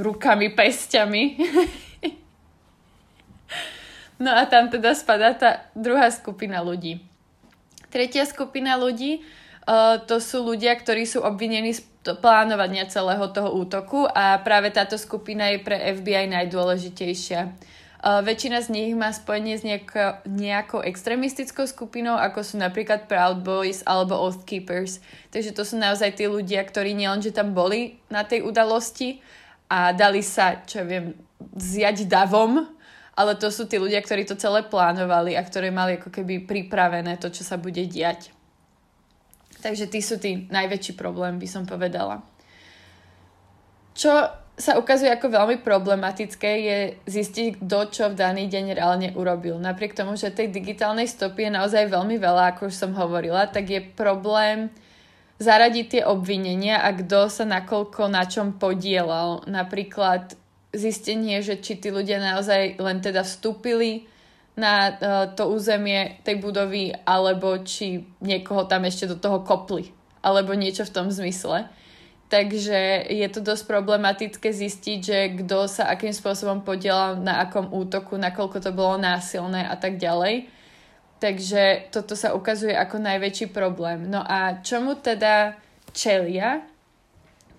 rukami, 0.01 0.49
pestiami. 0.57 1.37
no 4.25 4.33
a 4.33 4.41
tam 4.49 4.73
teda 4.73 4.97
spadá 4.97 5.37
tá 5.37 5.69
druhá 5.77 6.09
skupina 6.09 6.65
ľudí. 6.65 6.97
Tretia 7.93 8.25
skupina 8.25 8.73
ľudí 8.73 9.21
to 10.09 10.17
sú 10.17 10.45
ľudia, 10.45 10.73
ktorí 10.73 11.05
sú 11.05 11.21
obvinení 11.21 11.77
z 11.77 11.85
plánovania 12.01 12.89
celého 12.89 13.29
toho 13.29 13.53
útoku 13.53 14.09
a 14.09 14.41
práve 14.41 14.73
táto 14.73 14.97
skupina 14.97 15.53
je 15.53 15.61
pre 15.61 15.77
FBI 15.77 16.29
najdôležitejšia. 16.33 17.53
Uh, 18.01 18.25
väčšina 18.25 18.65
z 18.65 18.73
nich 18.73 18.89
má 18.97 19.13
spojenie 19.13 19.53
s 19.53 19.61
nejako, 19.61 20.25
nejakou 20.25 20.81
extremistickou 20.81 21.69
skupinou, 21.69 22.17
ako 22.17 22.41
sú 22.41 22.57
napríklad 22.57 23.05
Proud 23.05 23.45
Boys 23.45 23.85
alebo 23.85 24.17
Oath 24.17 24.41
Keepers. 24.41 24.97
Takže 25.29 25.53
to 25.53 25.61
sú 25.61 25.77
naozaj 25.77 26.17
tí 26.17 26.25
ľudia, 26.25 26.65
ktorí 26.65 26.97
nielenže 26.97 27.29
tam 27.29 27.53
boli 27.53 28.01
na 28.09 28.25
tej 28.25 28.41
udalosti, 28.41 29.21
a 29.71 29.95
dali 29.95 30.19
sa, 30.19 30.59
čo 30.67 30.83
ja 30.83 30.85
viem, 30.85 31.15
zjať 31.55 32.11
davom, 32.11 32.67
ale 33.15 33.39
to 33.39 33.47
sú 33.47 33.63
tí 33.71 33.79
ľudia, 33.79 34.03
ktorí 34.03 34.27
to 34.27 34.35
celé 34.35 34.67
plánovali 34.67 35.39
a 35.39 35.41
ktorí 35.47 35.71
mali 35.71 35.95
ako 35.95 36.11
keby 36.11 36.43
pripravené 36.43 37.15
to, 37.15 37.31
čo 37.31 37.47
sa 37.47 37.55
bude 37.55 37.79
diať. 37.87 38.35
Takže 39.61 39.85
tí 39.87 40.01
sú 40.01 40.17
tí 40.17 40.49
najväčší 40.49 40.97
problém, 40.97 41.37
by 41.37 41.47
som 41.47 41.63
povedala. 41.69 42.25
Čo 43.93 44.41
sa 44.61 44.77
ukazuje 44.77 45.09
ako 45.09 45.31
veľmi 45.31 45.57
problematické 45.65 46.51
je 46.61 46.77
zistiť, 47.09 47.65
kto 47.65 47.79
čo 47.89 48.03
v 48.11 48.19
daný 48.19 48.45
deň 48.45 48.77
reálne 48.77 49.09
urobil. 49.17 49.57
Napriek 49.57 49.97
tomu, 49.97 50.13
že 50.13 50.29
tej 50.29 50.53
digitálnej 50.53 51.09
stopy 51.09 51.49
je 51.49 51.57
naozaj 51.57 51.89
veľmi 51.89 52.21
veľa, 52.21 52.53
ako 52.53 52.69
už 52.69 52.75
som 52.75 52.93
hovorila, 52.93 53.49
tak 53.49 53.71
je 53.71 53.81
problém 53.81 54.69
zaradiť 55.41 55.85
tie 55.89 56.01
obvinenia 56.05 56.77
a 56.85 56.93
kto 56.93 57.25
sa 57.25 57.45
nakoľko 57.49 58.05
na 58.13 58.29
čom 58.29 58.61
podielal. 58.61 59.41
Napríklad 59.49 60.37
zistenie, 60.71 61.41
že 61.41 61.57
či 61.57 61.81
tí 61.81 61.89
ľudia 61.89 62.21
naozaj 62.21 62.77
len 62.77 63.01
teda 63.01 63.25
vstúpili 63.25 64.05
na 64.61 64.93
uh, 64.93 64.93
to 65.33 65.49
územie 65.49 66.21
tej 66.21 66.37
budovy, 66.37 66.93
alebo 66.93 67.57
či 67.65 68.05
niekoho 68.21 68.69
tam 68.69 68.85
ešte 68.85 69.09
do 69.09 69.17
toho 69.17 69.41
kopli, 69.41 69.89
alebo 70.21 70.53
niečo 70.53 70.85
v 70.85 70.93
tom 70.93 71.09
zmysle. 71.09 71.65
Takže 72.31 73.11
je 73.11 73.27
to 73.27 73.43
dosť 73.43 73.67
problematické 73.67 74.55
zistiť, 74.55 74.99
že 75.03 75.19
kto 75.43 75.67
sa 75.67 75.91
akým 75.91 76.15
spôsobom 76.15 76.63
podielal 76.63 77.19
na 77.19 77.43
akom 77.43 77.67
útoku, 77.73 78.15
nakoľko 78.15 78.63
to 78.63 78.71
bolo 78.71 78.95
násilné 78.95 79.67
a 79.67 79.75
tak 79.75 79.99
ďalej. 79.99 80.47
Takže 81.19 81.91
toto 81.91 82.15
sa 82.15 82.31
ukazuje 82.31 82.71
ako 82.71 83.03
najväčší 83.03 83.51
problém. 83.51 84.07
No 84.07 84.23
a 84.23 84.63
čomu 84.63 84.95
teda 84.95 85.59
čelia 85.91 86.63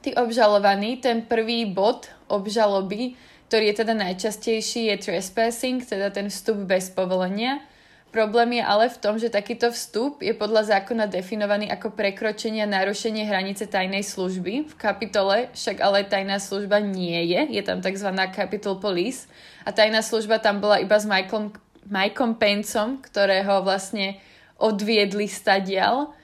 tí 0.00 0.16
obžalovaní? 0.16 0.98
Ten 1.04 1.28
prvý 1.28 1.68
bod 1.68 2.08
obžaloby, 2.32 3.14
ktorý 3.52 3.68
je 3.68 3.84
teda 3.84 3.92
najčastejší, 3.92 4.88
je 4.88 5.12
trespassing, 5.12 5.84
teda 5.84 6.08
ten 6.08 6.32
vstup 6.32 6.64
bez 6.64 6.88
povolenia. 6.88 7.60
Problém 8.08 8.56
je 8.56 8.64
ale 8.64 8.88
v 8.88 8.96
tom, 8.96 9.20
že 9.20 9.28
takýto 9.28 9.68
vstup 9.68 10.24
je 10.24 10.32
podľa 10.32 10.72
zákona 10.72 11.04
definovaný 11.04 11.68
ako 11.68 11.92
prekročenie 11.92 12.64
a 12.64 12.72
narušenie 12.80 13.28
hranice 13.28 13.68
tajnej 13.68 14.08
služby. 14.08 14.72
V 14.72 14.74
kapitole 14.80 15.52
však 15.52 15.84
ale 15.84 16.08
tajná 16.08 16.40
služba 16.40 16.80
nie 16.80 17.28
je, 17.28 17.60
je 17.60 17.60
tam 17.60 17.84
tzv. 17.84 18.08
Capitol 18.32 18.80
Police 18.80 19.28
a 19.68 19.72
tajná 19.76 20.00
služba 20.00 20.40
tam 20.40 20.64
bola 20.64 20.80
iba 20.80 20.96
s 20.96 21.04
Michaelom 21.04 21.52
Mikeom 21.92 22.40
Pencom, 22.40 23.04
ktorého 23.04 23.60
vlastne 23.60 24.16
odviedli 24.56 25.28
stadial. 25.28 26.16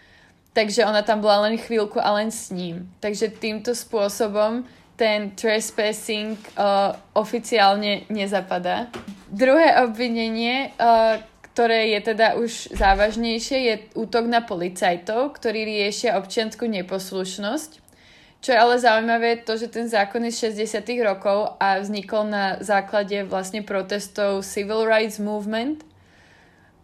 Takže 0.56 0.80
ona 0.88 1.04
tam 1.04 1.20
bola 1.20 1.44
len 1.44 1.60
chvíľku 1.60 2.00
a 2.00 2.08
len 2.16 2.32
s 2.32 2.48
ním. 2.48 2.88
Takže 3.04 3.36
týmto 3.36 3.76
spôsobom 3.76 4.64
ten 4.98 5.30
trespassing 5.38 6.34
uh, 6.58 6.90
oficiálne 7.14 8.02
nezapadá. 8.10 8.90
Druhé 9.30 9.78
obvinenie, 9.86 10.74
uh, 10.74 11.22
ktoré 11.54 11.94
je 11.94 12.00
teda 12.02 12.34
už 12.34 12.74
závažnejšie, 12.74 13.58
je 13.62 13.74
útok 13.94 14.26
na 14.26 14.42
policajtov, 14.42 15.38
ktorí 15.38 15.62
riešia 15.62 16.18
občianskú 16.18 16.66
neposlušnosť. 16.66 17.70
Čo 18.38 18.54
je 18.54 18.58
ale 18.58 18.78
zaujímavé 18.78 19.42
to, 19.42 19.58
že 19.58 19.70
ten 19.70 19.90
zákon 19.90 20.22
je 20.26 20.34
z 20.34 20.54
60 20.54 20.86
rokov 21.02 21.58
a 21.58 21.82
vznikol 21.82 22.30
na 22.30 22.58
základe 22.62 23.26
vlastne 23.26 23.66
protestov 23.66 24.46
Civil 24.46 24.86
Rights 24.86 25.18
Movement. 25.18 25.82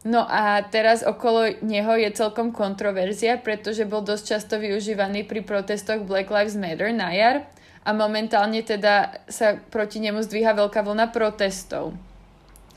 No 0.02 0.26
a 0.26 0.66
teraz 0.66 1.06
okolo 1.06 1.54
neho 1.62 1.94
je 1.94 2.10
celkom 2.10 2.50
kontroverzia, 2.50 3.38
pretože 3.38 3.86
bol 3.86 4.02
dosť 4.02 4.24
často 4.36 4.54
využívaný 4.58 5.22
pri 5.22 5.46
protestoch 5.46 6.02
Black 6.02 6.28
Lives 6.34 6.58
Matter 6.58 6.90
na 6.90 7.14
jar 7.14 7.46
a 7.84 7.90
momentálne 7.92 8.64
teda 8.64 9.24
sa 9.28 9.60
proti 9.60 10.00
nemu 10.00 10.24
zdvíha 10.24 10.56
veľká 10.56 10.80
vlna 10.80 11.12
protestov. 11.12 11.92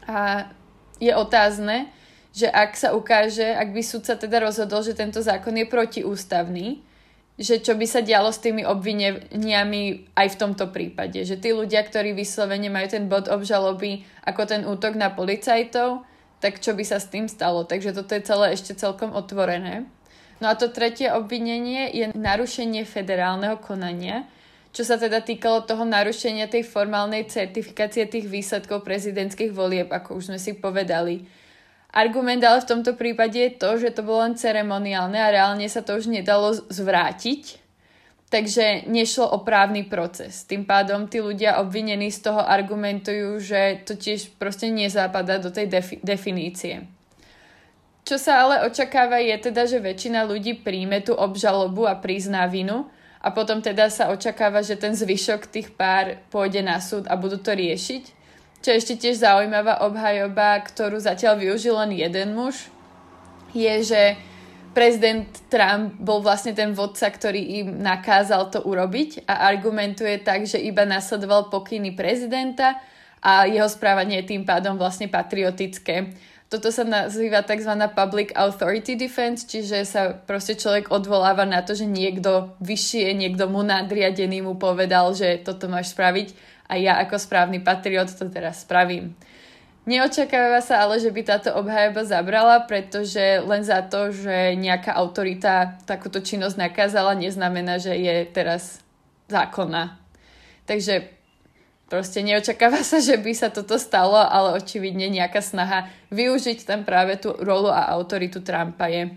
A 0.03 0.51
je 0.99 1.15
otázne, 1.15 1.87
že 2.35 2.51
ak 2.51 2.75
sa 2.75 2.91
ukáže, 2.93 3.47
ak 3.55 3.71
by 3.71 3.81
sudca 3.81 4.19
teda 4.19 4.43
rozhodol, 4.43 4.83
že 4.83 4.93
tento 4.93 5.23
zákon 5.23 5.55
je 5.55 5.65
protiústavný, 5.65 6.83
že 7.37 7.61
čo 7.61 7.77
by 7.77 7.85
sa 7.85 8.01
dialo 8.01 8.33
s 8.33 8.41
tými 8.41 8.65
obvineniami 8.65 10.13
aj 10.17 10.27
v 10.33 10.39
tomto 10.41 10.73
prípade. 10.73 11.21
Že 11.21 11.35
tí 11.37 11.49
ľudia, 11.53 11.85
ktorí 11.85 12.17
vyslovene 12.17 12.67
majú 12.67 12.89
ten 12.89 13.05
bod 13.05 13.29
obžaloby 13.29 14.03
ako 14.25 14.41
ten 14.49 14.61
útok 14.65 14.97
na 14.97 15.13
policajtov, 15.13 16.01
tak 16.41 16.61
čo 16.61 16.73
by 16.73 16.83
sa 16.85 16.97
s 16.97 17.09
tým 17.13 17.29
stalo. 17.29 17.65
Takže 17.65 17.93
toto 17.93 18.17
je 18.17 18.25
celé 18.25 18.57
ešte 18.57 18.73
celkom 18.73 19.13
otvorené. 19.13 19.85
No 20.41 20.49
a 20.49 20.57
to 20.57 20.69
tretie 20.69 21.09
obvinenie 21.09 21.89
je 21.93 22.05
narušenie 22.13 22.85
federálneho 22.85 23.57
konania, 23.57 24.29
čo 24.77 24.85
sa 24.85 25.01
teda 25.01 25.25
týkalo 25.25 25.65
toho 25.65 25.81
narušenia 25.81 26.45
tej 26.45 26.61
formálnej 26.61 27.25
certifikácie 27.25 28.05
tých 28.05 28.29
výsledkov 28.29 28.85
prezidentských 28.85 29.49
volieb, 29.49 29.89
ako 29.89 30.21
už 30.21 30.29
sme 30.29 30.37
si 30.37 30.53
povedali 30.53 31.25
Argument 31.97 32.43
ale 32.43 32.61
v 32.61 32.69
tomto 32.69 32.93
prípade 32.99 33.39
je 33.39 33.51
to, 33.57 33.79
že 33.79 33.95
to 33.95 34.05
bolo 34.05 34.27
len 34.27 34.35
ceremoniálne 34.35 35.17
a 35.17 35.33
reálne 35.33 35.65
sa 35.71 35.81
to 35.81 35.95
už 35.95 36.11
nedalo 36.11 36.51
zvrátiť, 36.53 37.57
takže 38.27 38.85
nešlo 38.91 39.25
o 39.31 39.41
právny 39.41 39.87
proces. 39.87 40.43
Tým 40.43 40.67
pádom 40.67 41.07
tí 41.07 41.23
ľudia 41.23 41.63
obvinení 41.63 42.11
z 42.11 42.27
toho 42.27 42.43
argumentujú, 42.43 43.39
že 43.39 43.81
to 43.87 43.95
tiež 43.95 44.35
proste 44.35 44.67
nezápada 44.67 45.39
do 45.39 45.47
tej 45.47 45.71
defi- 45.71 45.99
definície. 46.03 46.85
Čo 48.03 48.19
sa 48.19 48.45
ale 48.45 48.67
očakáva 48.67 49.17
je 49.23 49.35
teda, 49.49 49.65
že 49.65 49.81
väčšina 49.83 50.27
ľudí 50.27 50.59
príjme 50.59 51.01
tú 51.01 51.15
obžalobu 51.15 51.87
a 51.87 51.95
prizná 51.97 52.45
vinu 52.45 52.87
a 53.27 53.35
potom 53.35 53.59
teda 53.59 53.91
sa 53.91 54.07
očakáva, 54.07 54.63
že 54.63 54.79
ten 54.79 54.95
zvyšok 54.95 55.51
tých 55.51 55.75
pár 55.75 56.15
pôjde 56.31 56.63
na 56.63 56.79
súd 56.79 57.11
a 57.11 57.19
budú 57.19 57.35
to 57.35 57.51
riešiť. 57.51 58.03
Čo 58.63 58.71
je 58.71 58.79
ešte 58.79 58.95
tiež 58.95 59.19
zaujímavá 59.19 59.83
obhajoba, 59.83 60.63
ktorú 60.63 60.95
zatiaľ 60.95 61.35
využil 61.35 61.75
len 61.75 61.91
jeden 61.91 62.31
muž, 62.39 62.71
je, 63.51 63.83
že 63.83 64.01
prezident 64.71 65.27
Trump 65.51 65.99
bol 65.99 66.23
vlastne 66.23 66.55
ten 66.55 66.71
vodca, 66.71 67.11
ktorý 67.11 67.41
im 67.59 67.83
nakázal 67.83 68.47
to 68.47 68.63
urobiť 68.63 69.27
a 69.27 69.51
argumentuje 69.51 70.23
tak, 70.23 70.47
že 70.47 70.63
iba 70.63 70.87
nasledoval 70.87 71.51
pokyny 71.51 71.99
prezidenta 71.99 72.79
a 73.19 73.43
jeho 73.43 73.67
správanie 73.67 74.23
tým 74.23 74.47
pádom 74.47 74.79
vlastne 74.79 75.11
patriotické. 75.11 76.15
Toto 76.47 76.71
sa 76.71 76.87
nazýva 76.87 77.43
tzv. 77.43 77.75
public 77.91 78.31
authority 78.31 78.95
defense, 78.95 79.43
čiže 79.43 79.83
sa 79.83 80.15
proste 80.15 80.55
človek 80.55 80.87
odvoláva 80.95 81.43
na 81.43 81.59
to, 81.59 81.75
že 81.75 81.83
niekto 81.83 82.55
vyššie, 82.63 83.11
niekto 83.19 83.51
mu 83.51 83.67
nadriadený 83.67 84.47
mu 84.47 84.55
povedal, 84.55 85.11
že 85.11 85.43
toto 85.43 85.67
máš 85.67 85.91
spraviť 85.91 86.31
a 86.71 86.79
ja 86.79 87.03
ako 87.03 87.19
správny 87.19 87.59
patriot 87.59 88.07
to 88.15 88.31
teraz 88.31 88.63
spravím. 88.63 89.11
Neočakáva 89.87 90.59
sa 90.59 90.83
ale, 90.83 90.99
že 90.99 91.11
by 91.11 91.21
táto 91.23 91.51
obhajoba 91.55 92.03
zabrala, 92.03 92.63
pretože 92.63 93.39
len 93.43 93.63
za 93.63 93.83
to, 93.87 94.11
že 94.11 94.55
nejaká 94.59 94.91
autorita 94.91 95.79
takúto 95.87 96.19
činnosť 96.19 96.59
nakázala, 96.59 97.15
neznamená, 97.15 97.79
že 97.79 97.95
je 97.95 98.27
teraz 98.27 98.83
zákonná. 99.31 99.95
Takže 100.67 101.16
proste 101.87 102.23
neočakáva 102.23 102.83
sa, 102.83 102.99
že 102.99 103.15
by 103.15 103.31
sa 103.35 103.49
toto 103.51 103.79
stalo, 103.79 104.19
ale 104.19 104.59
očividne 104.59 105.07
nejaká 105.07 105.39
snaha 105.39 105.87
využiť 106.11 106.67
tam 106.67 106.83
práve 106.83 107.19
tú 107.19 107.35
rolu 107.35 107.71
a 107.71 107.91
autoritu 107.95 108.43
Trumpa 108.43 108.91
je. 108.91 109.15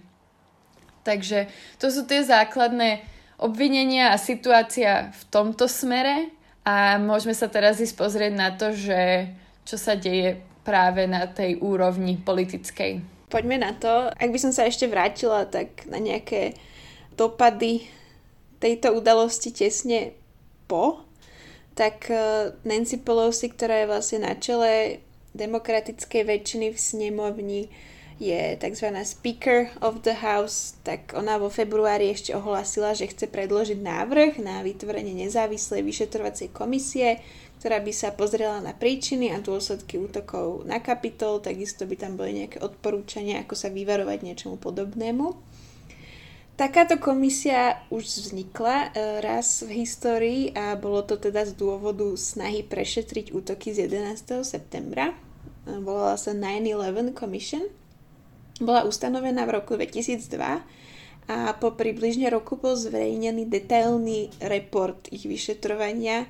Takže 1.03 1.51
to 1.83 1.91
sú 1.91 2.07
tie 2.07 2.23
základné 2.23 3.03
obvinenia 3.41 4.13
a 4.15 4.21
situácia 4.21 5.11
v 5.11 5.23
tomto 5.33 5.67
smere. 5.67 6.31
A 6.61 7.01
môžeme 7.01 7.33
sa 7.33 7.49
teraz 7.49 7.81
ísť 7.81 7.97
pozrieť 7.97 8.33
na 8.37 8.53
to, 8.53 8.77
že 8.77 9.33
čo 9.65 9.81
sa 9.81 9.97
deje 9.97 10.45
práve 10.61 11.09
na 11.09 11.25
tej 11.25 11.57
úrovni 11.59 12.21
politickej. 12.21 13.01
Poďme 13.33 13.57
na 13.65 13.73
to. 13.73 14.13
Ak 14.13 14.29
by 14.29 14.39
som 14.39 14.53
sa 14.53 14.69
ešte 14.69 14.85
vrátila 14.91 15.49
tak 15.49 15.89
na 15.89 15.97
nejaké 15.97 16.53
dopady 17.17 17.89
tejto 18.61 18.93
udalosti 18.93 19.57
tesne 19.57 20.13
po, 20.69 21.01
tak 21.81 22.13
e, 22.13 22.53
Nancy 22.69 23.01
Pelosi, 23.01 23.49
ktorá 23.49 23.81
je 23.81 23.89
vlastne 23.89 24.29
na 24.29 24.37
čele 24.37 25.01
demokratickej 25.33 26.29
väčšiny 26.29 26.77
v 26.77 26.79
snemovni, 26.79 27.63
je 28.21 28.53
tzv. 28.61 28.93
Speaker 29.01 29.73
of 29.81 30.05
the 30.05 30.13
House, 30.13 30.77
tak 30.85 31.17
ona 31.17 31.41
vo 31.41 31.49
februári 31.49 32.13
ešte 32.13 32.37
ohlasila, 32.37 32.93
že 32.93 33.09
chce 33.09 33.33
predložiť 33.33 33.81
návrh 33.81 34.45
na 34.45 34.61
vytvorenie 34.61 35.25
nezávislej 35.25 35.81
vyšetrovacej 35.81 36.53
komisie, 36.53 37.25
ktorá 37.65 37.81
by 37.81 37.93
sa 37.97 38.13
pozrela 38.13 38.61
na 38.61 38.77
príčiny 38.77 39.33
a 39.33 39.41
dôsledky 39.41 39.97
útokov 39.97 40.69
na 40.69 40.85
kapitol, 40.85 41.41
takisto 41.41 41.89
by 41.89 41.97
tam 41.97 42.21
boli 42.21 42.45
nejaké 42.45 42.61
odporúčania, 42.61 43.41
ako 43.41 43.57
sa 43.57 43.73
vyvarovať 43.73 44.21
niečomu 44.21 44.61
podobnému. 44.61 45.33
Takáto 46.61 47.01
komisia 47.01 47.81
už 47.89 48.05
vznikla 48.05 48.93
e, 48.93 49.25
raz 49.25 49.65
v 49.65 49.81
histórii 49.81 50.53
a 50.53 50.77
bolo 50.77 51.01
to 51.01 51.17
teda 51.17 51.49
z 51.49 51.57
dôvodu 51.57 52.05
snahy 52.21 52.61
prešetriť 52.61 53.33
útoky 53.33 53.73
z 53.73 53.89
11. 53.89 54.45
septembra. 54.45 55.17
E, 55.65 55.81
volala 55.81 56.21
sa 56.21 56.37
9-11 56.37 57.17
Commission 57.17 57.65
bola 58.61 58.85
ustanovená 58.85 59.49
v 59.49 59.57
roku 59.57 59.73
2002 59.73 60.37
a 61.33 61.37
po 61.57 61.73
približne 61.73 62.29
roku 62.29 62.61
bol 62.61 62.77
zverejnený 62.77 63.49
detailný 63.49 64.29
report 64.45 65.09
ich 65.09 65.25
vyšetrovania. 65.25 66.29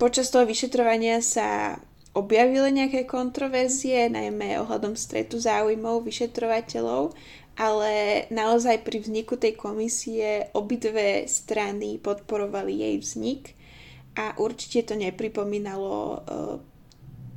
Počas 0.00 0.32
toho 0.32 0.48
vyšetrovania 0.48 1.20
sa 1.20 1.76
objavili 2.16 2.72
nejaké 2.72 3.04
kontroverzie, 3.04 4.08
najmä 4.08 4.60
ohľadom 4.64 4.96
stretu 4.96 5.36
záujmov 5.36 6.04
vyšetrovateľov, 6.08 7.12
ale 7.56 8.24
naozaj 8.32 8.80
pri 8.84 9.04
vzniku 9.04 9.36
tej 9.36 9.56
komisie 9.56 10.48
obidve 10.56 11.28
strany 11.28 12.00
podporovali 12.00 12.80
jej 12.80 12.96
vznik 12.98 13.42
a 14.16 14.36
určite 14.40 14.92
to 14.92 14.94
nepripomínalo 14.96 15.96
uh, 15.96 16.20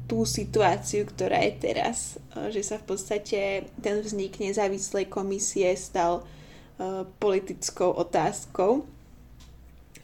tú 0.05 0.21
situáciu, 0.23 1.03
ktorá 1.09 1.41
je 1.49 1.53
teraz, 1.57 2.21
že 2.53 2.61
sa 2.61 2.77
v 2.77 2.93
podstate 2.93 3.65
ten 3.81 3.95
vznik 4.05 4.37
nezávislej 4.37 5.09
komisie 5.09 5.73
stal 5.73 6.21
politickou 7.17 7.89
otázkou. 7.89 8.85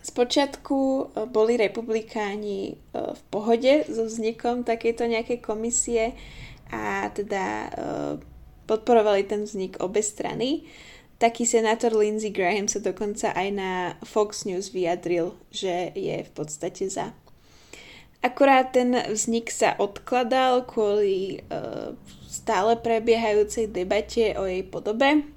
Spočiatku 0.02 0.78
e, 0.82 1.04
boli 1.30 1.62
republikáni 1.62 2.74
e, 2.74 2.76
v 3.14 3.22
pohode 3.30 3.86
so 3.86 4.10
vznikom 4.10 4.66
takejto 4.66 5.06
nejakej 5.06 5.40
komisie 5.46 6.18
a 6.74 7.06
teda 7.14 7.46
e, 7.46 7.70
podporovali 8.72 9.28
ten 9.28 9.44
vznik 9.44 9.76
obe 9.84 10.00
strany. 10.00 10.64
Taký 11.20 11.44
senátor 11.44 11.92
Lindsey 11.92 12.32
Graham 12.32 12.72
sa 12.72 12.80
dokonca 12.80 13.36
aj 13.36 13.48
na 13.52 13.72
Fox 14.08 14.48
News 14.48 14.72
vyjadril, 14.72 15.36
že 15.52 15.92
je 15.92 16.24
v 16.24 16.32
podstate 16.32 16.88
za. 16.88 17.12
Akurát 18.24 18.72
ten 18.72 18.96
vznik 19.12 19.52
sa 19.52 19.76
odkladal 19.76 20.64
kvôli 20.64 21.44
stále 22.26 22.80
prebiehajúcej 22.80 23.68
debate 23.68 24.34
o 24.40 24.48
jej 24.48 24.64
podobe 24.64 25.28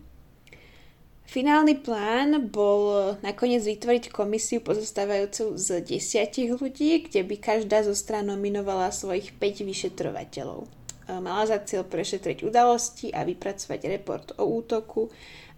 Finálny 1.25 1.81
plán 1.81 2.53
bol 2.53 3.17
nakoniec 3.25 3.65
vytvoriť 3.65 4.13
komisiu 4.15 4.63
pozostávajúcu 4.63 5.59
z 5.59 5.83
desiatich 5.83 6.53
ľudí, 6.53 7.11
kde 7.11 7.27
by 7.27 7.37
každá 7.41 7.83
zo 7.83 7.91
strán 7.91 8.31
nominovala 8.31 8.93
svojich 8.95 9.35
5 9.43 9.67
vyšetrovateľov. 9.67 10.69
Mala 11.09 11.45
za 11.45 11.61
cieľ 11.61 11.85
prešetriť 11.85 12.45
udalosti 12.49 13.13
a 13.13 13.25
vypracovať 13.29 13.81
report 13.89 14.27
o 14.41 14.45
útoku 14.49 15.13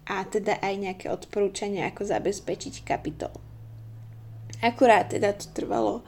a 0.07 0.23
teda 0.27 0.59
aj 0.59 0.73
nejaké 0.75 1.07
odporúčania, 1.11 1.87
ako 1.87 2.07
zabezpečiť 2.07 2.83
kapitol. 2.83 3.31
Akurát 4.63 5.11
teda 5.11 5.35
to 5.35 5.51
trvalo 5.53 6.03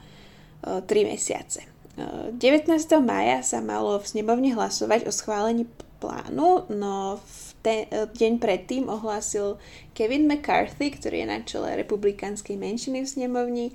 3 0.64 0.84
mesiace. 1.08 1.64
19. 2.00 2.68
mája 3.04 3.44
sa 3.44 3.60
malo 3.60 4.00
v 4.00 4.08
snemovni 4.08 4.56
hlasovať 4.56 5.04
o 5.08 5.12
schválení 5.12 5.68
plánu, 6.00 6.64
no 6.72 7.20
v 7.20 7.50
ten, 7.60 7.84
e, 7.92 8.08
deň 8.08 8.40
predtým 8.40 8.88
ohlásil 8.88 9.60
Kevin 9.92 10.24
McCarthy, 10.24 10.96
ktorý 10.96 11.24
je 11.24 11.28
na 11.28 11.38
čele 11.44 11.76
republikánskej 11.76 12.56
menšiny 12.56 13.04
v 13.04 13.12
snemovni, 13.12 13.66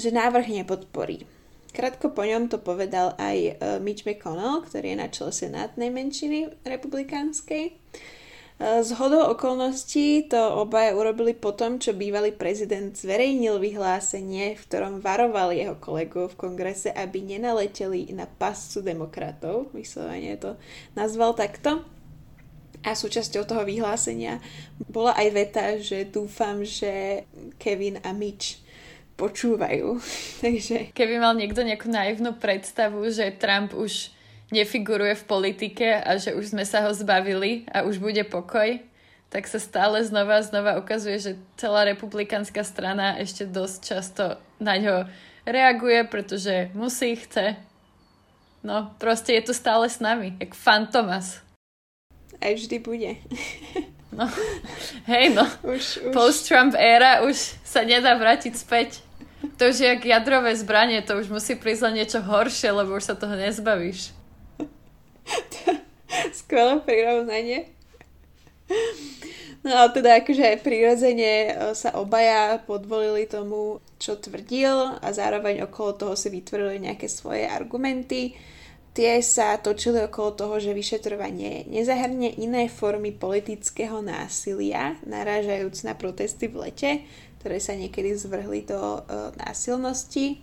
že 0.00 0.08
návrh 0.08 0.64
nepodporí. 0.64 1.28
Krátko 1.78 2.10
po 2.10 2.26
ňom 2.26 2.50
to 2.50 2.58
povedal 2.58 3.14
aj 3.22 3.38
e, 3.38 3.52
Mitch 3.78 4.02
McConnell, 4.02 4.66
ktorý 4.66 4.92
je 4.92 4.98
na 4.98 5.06
čele 5.14 5.30
senátnej 5.30 5.94
menšiny 5.94 6.66
republikánskej. 6.66 7.70
E, 7.70 7.72
z 8.82 8.90
hodou 8.98 9.30
okolností 9.30 10.26
to 10.26 10.58
obaja 10.58 10.98
urobili 10.98 11.38
po 11.38 11.54
tom, 11.54 11.78
čo 11.78 11.94
bývalý 11.94 12.34
prezident 12.34 12.90
zverejnil 12.98 13.62
vyhlásenie, 13.62 14.58
v 14.58 14.62
ktorom 14.66 14.98
varoval 14.98 15.54
jeho 15.54 15.78
kolegov 15.78 16.34
v 16.34 16.50
kongrese, 16.50 16.90
aby 16.90 17.22
nenaleteli 17.22 18.10
na 18.10 18.26
pascu 18.26 18.82
demokratov. 18.82 19.70
Vyslovene 19.70 20.34
to 20.34 20.58
nazval 20.98 21.38
takto. 21.38 21.86
A 22.82 22.98
súčasťou 22.98 23.46
toho 23.46 23.62
vyhlásenia 23.62 24.42
bola 24.90 25.14
aj 25.14 25.28
veta, 25.30 25.78
že 25.78 26.10
dúfam, 26.10 26.66
že 26.66 27.22
Kevin 27.62 28.02
a 28.02 28.10
Mitch 28.10 28.66
počúvajú. 29.18 29.98
Takže... 30.44 30.94
Keby 30.94 31.14
mal 31.18 31.34
niekto 31.34 31.66
nejakú 31.66 31.90
naivnú 31.90 32.38
predstavu, 32.38 33.02
že 33.10 33.34
Trump 33.34 33.74
už 33.74 34.14
nefiguruje 34.54 35.12
v 35.18 35.28
politike 35.28 35.88
a 36.00 36.16
že 36.16 36.32
už 36.32 36.56
sme 36.56 36.64
sa 36.64 36.86
ho 36.86 36.90
zbavili 36.94 37.68
a 37.68 37.84
už 37.84 38.00
bude 38.00 38.24
pokoj, 38.24 38.80
tak 39.28 39.44
sa 39.44 39.60
stále 39.60 40.00
znova 40.00 40.40
a 40.40 40.46
znova 40.46 40.80
ukazuje, 40.80 41.20
že 41.20 41.32
celá 41.60 41.84
republikánska 41.84 42.64
strana 42.64 43.20
ešte 43.20 43.44
dosť 43.44 43.76
často 43.84 44.24
na 44.56 44.80
ňo 44.80 44.96
reaguje, 45.44 46.08
pretože 46.08 46.72
musí, 46.72 47.12
chce. 47.12 47.60
No, 48.64 48.96
proste 48.96 49.36
je 49.36 49.42
tu 49.48 49.52
stále 49.52 49.84
s 49.92 50.00
nami, 50.00 50.32
jak 50.40 50.56
Fantomas. 50.56 51.44
Aj 52.40 52.52
vždy 52.56 52.80
bude. 52.80 53.20
No, 54.08 54.24
hej 55.06 55.30
no, 55.36 55.44
už, 55.76 56.08
už. 56.08 56.12
post-Trump 56.16 56.72
éra 56.72 57.22
už 57.28 57.36
sa 57.62 57.84
nedá 57.84 58.16
vrátiť 58.16 58.56
späť. 58.56 59.04
To 59.38 59.62
už 59.70 59.76
je 59.78 59.86
jak 59.86 60.02
jadrové 60.04 60.56
zbranie, 60.56 61.02
to 61.02 61.18
už 61.18 61.30
musí 61.30 61.54
prísť 61.54 61.90
len 61.90 62.02
niečo 62.02 62.18
horšie, 62.22 62.74
lebo 62.74 62.98
už 62.98 63.04
sa 63.06 63.14
toho 63.14 63.38
nezbavíš. 63.38 64.10
Skvelé 66.38 66.82
prirovnanie. 66.82 67.70
No 69.62 69.74
ale 69.74 69.88
teda 69.94 70.22
akože 70.22 70.62
prirodzene 70.62 71.34
e, 71.50 71.52
sa 71.74 71.94
obaja 71.98 72.62
podvolili 72.62 73.26
tomu, 73.26 73.82
čo 73.98 74.14
tvrdil 74.14 75.02
a 75.02 75.06
zároveň 75.10 75.66
okolo 75.66 75.98
toho 75.98 76.14
si 76.14 76.30
vytvorili 76.30 76.86
nejaké 76.86 77.10
svoje 77.10 77.46
argumenty 77.46 78.38
Tie 78.98 79.22
sa 79.22 79.54
točili 79.62 80.02
okolo 80.10 80.34
toho, 80.34 80.54
že 80.58 80.74
vyšetrovanie 80.74 81.70
nezahrnie 81.70 82.34
iné 82.42 82.66
formy 82.66 83.14
politického 83.14 84.02
násilia, 84.02 84.98
narážajúc 85.06 85.86
na 85.86 85.94
protesty 85.94 86.50
v 86.50 86.66
lete, 86.66 86.90
ktoré 87.38 87.62
sa 87.62 87.74
niekedy 87.74 88.14
zvrhli 88.18 88.66
do 88.66 88.78
uh, 89.02 89.30
násilnosti. 89.38 90.42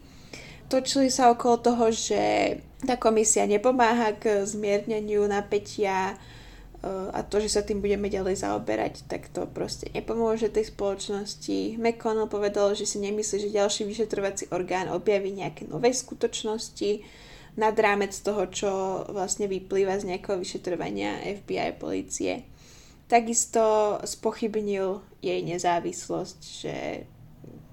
Točili 0.66 1.14
sa 1.14 1.30
okolo 1.30 1.62
toho, 1.62 1.86
že 1.94 2.58
tá 2.82 2.98
komisia 2.98 3.46
nepomáha 3.46 4.18
k 4.18 4.42
zmierneniu 4.48 5.30
napätia 5.30 6.16
uh, 6.16 7.14
a 7.14 7.22
to, 7.22 7.38
že 7.44 7.54
sa 7.54 7.62
tým 7.62 7.84
budeme 7.84 8.10
ďalej 8.10 8.42
zaoberať, 8.42 9.06
tak 9.06 9.30
to 9.30 9.46
proste 9.46 9.92
nepomôže 9.94 10.50
tej 10.50 10.74
spoločnosti. 10.74 11.78
McConnell 11.78 12.32
povedal, 12.32 12.74
že 12.74 12.90
si 12.90 12.98
nemyslí, 13.04 13.46
že 13.46 13.58
ďalší 13.58 13.86
vyšetrovací 13.86 14.50
orgán 14.50 14.90
objaví 14.90 15.36
nejaké 15.36 15.70
nové 15.70 15.94
skutočnosti, 15.94 17.04
nad 17.56 17.76
rámec 17.80 18.12
toho, 18.20 18.44
čo 18.52 18.72
vlastne 19.16 19.48
vyplýva 19.48 19.96
z 20.00 20.12
nejakého 20.12 20.36
vyšetrovania 20.40 21.24
FBI 21.24 21.80
policie. 21.80 22.44
Takisto 23.06 23.98
spochybnil 24.02 25.02
jej 25.22 25.40
nezávislosť, 25.46 26.40
že 26.42 26.76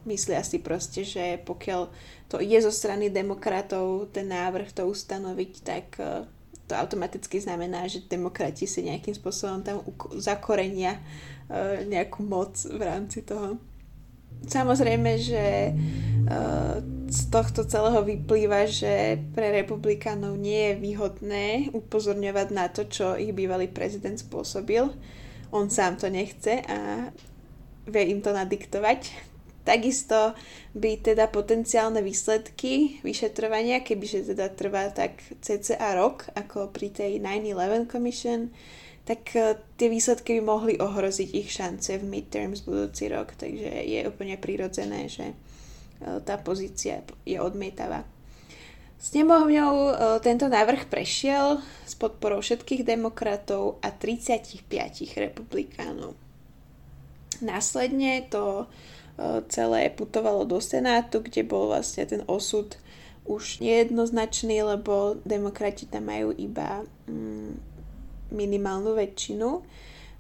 myslia 0.04 0.42
si 0.44 0.60
proste, 0.60 1.06
že 1.08 1.40
pokiaľ 1.46 1.88
to 2.28 2.36
je 2.40 2.58
zo 2.60 2.72
strany 2.72 3.08
demokratov 3.08 4.12
ten 4.12 4.28
návrh 4.28 4.72
to 4.72 4.88
ustanoviť, 4.88 5.52
tak 5.64 5.86
e, 6.00 6.28
to 6.68 6.72
automaticky 6.76 7.40
znamená, 7.40 7.88
že 7.88 8.04
demokrati 8.08 8.68
si 8.68 8.84
nejakým 8.84 9.16
spôsobom 9.16 9.60
tam 9.64 9.84
zakorenia 10.16 11.00
e, 11.48 11.88
nejakú 11.88 12.24
moc 12.24 12.56
v 12.68 12.82
rámci 12.82 13.24
toho. 13.24 13.56
Samozrejme, 14.42 15.22
že 15.22 15.70
uh, 15.70 16.82
z 17.06 17.20
tohto 17.30 17.62
celého 17.62 18.02
vyplýva, 18.02 18.66
že 18.66 19.22
pre 19.38 19.54
republikánov 19.54 20.34
nie 20.34 20.74
je 20.74 20.80
výhodné 20.82 21.46
upozorňovať 21.70 22.48
na 22.50 22.66
to, 22.66 22.82
čo 22.90 23.14
ich 23.14 23.30
bývalý 23.30 23.70
prezident 23.70 24.18
spôsobil. 24.18 24.90
On 25.52 25.68
sám 25.68 26.00
to 26.00 26.08
nechce 26.08 26.64
a 26.64 27.12
vie 27.86 28.04
im 28.08 28.24
to 28.24 28.32
nadiktovať. 28.32 29.12
Takisto 29.62 30.34
by 30.74 30.98
teda 30.98 31.30
potenciálne 31.30 32.02
výsledky 32.02 32.98
vyšetrovania, 33.06 33.86
kebyže 33.86 34.34
teda 34.34 34.50
trvá 34.50 34.90
tak 34.90 35.22
cca 35.38 35.78
rok, 35.94 36.26
ako 36.34 36.74
pri 36.74 36.90
tej 36.90 37.22
9-11 37.22 37.86
Commission, 37.86 38.50
tak 39.06 39.22
e, 39.38 39.54
tie 39.78 39.86
výsledky 39.86 40.38
by 40.38 40.42
mohli 40.42 40.74
ohroziť 40.82 41.28
ich 41.30 41.54
šance 41.54 41.94
v 41.94 42.04
midterms 42.06 42.66
budúci 42.66 43.06
rok, 43.06 43.38
takže 43.38 43.86
je 43.86 44.02
úplne 44.06 44.34
prirodzené, 44.34 45.06
že 45.06 45.30
e, 45.30 45.34
tá 46.26 46.42
pozícia 46.42 47.06
je 47.22 47.38
odmietavá. 47.38 48.02
S 49.02 49.10
nemohňou 49.10 49.74
e, 49.90 49.94
tento 50.22 50.46
návrh 50.46 50.86
prešiel 50.86 51.58
s 51.82 51.98
podporou 51.98 52.38
všetkých 52.38 52.86
demokratov 52.86 53.82
a 53.82 53.90
35 53.90 54.62
republikánov. 55.18 56.14
Následne 57.42 58.22
to 58.30 58.70
celé 59.48 59.90
putovalo 59.92 60.44
do 60.44 60.60
Senátu, 60.60 61.20
kde 61.20 61.44
bol 61.44 61.68
vlastne 61.68 62.08
ten 62.08 62.22
osud 62.26 62.76
už 63.22 63.62
nejednoznačný, 63.62 64.66
lebo 64.66 65.20
demokrati 65.22 65.86
tam 65.86 66.10
majú 66.10 66.34
iba 66.34 66.82
mm, 67.06 67.52
minimálnu 68.34 68.98
väčšinu. 68.98 69.62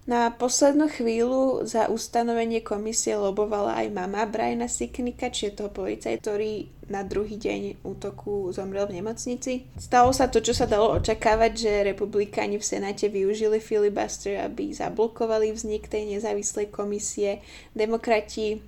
Na 0.02 0.34
poslednú 0.34 0.90
chvíľu 0.90 1.62
za 1.62 1.86
ustanovenie 1.86 2.58
komisie 2.58 3.14
lobovala 3.14 3.86
aj 3.86 3.94
mama 3.94 4.26
Briana 4.26 4.66
Siknika, 4.66 5.30
či 5.30 5.46
je 5.46 5.62
toho 5.62 5.70
policaj, 5.70 6.18
ktorý 6.18 6.66
na 6.90 7.06
druhý 7.06 7.38
deň 7.38 7.86
útoku 7.86 8.50
zomrel 8.50 8.90
v 8.90 8.98
nemocnici. 8.98 9.62
Stalo 9.78 10.10
sa 10.10 10.26
to, 10.26 10.42
čo 10.42 10.58
sa 10.58 10.66
dalo 10.66 10.98
očakávať, 10.98 11.52
že 11.54 11.86
republikáni 11.94 12.58
v 12.58 12.66
Senáte 12.66 13.06
využili 13.06 13.62
filibuster, 13.62 14.42
aby 14.42 14.74
zablokovali 14.74 15.54
vznik 15.54 15.86
tej 15.86 16.18
nezávislej 16.18 16.74
komisie. 16.74 17.38
Demokrati 17.70 18.58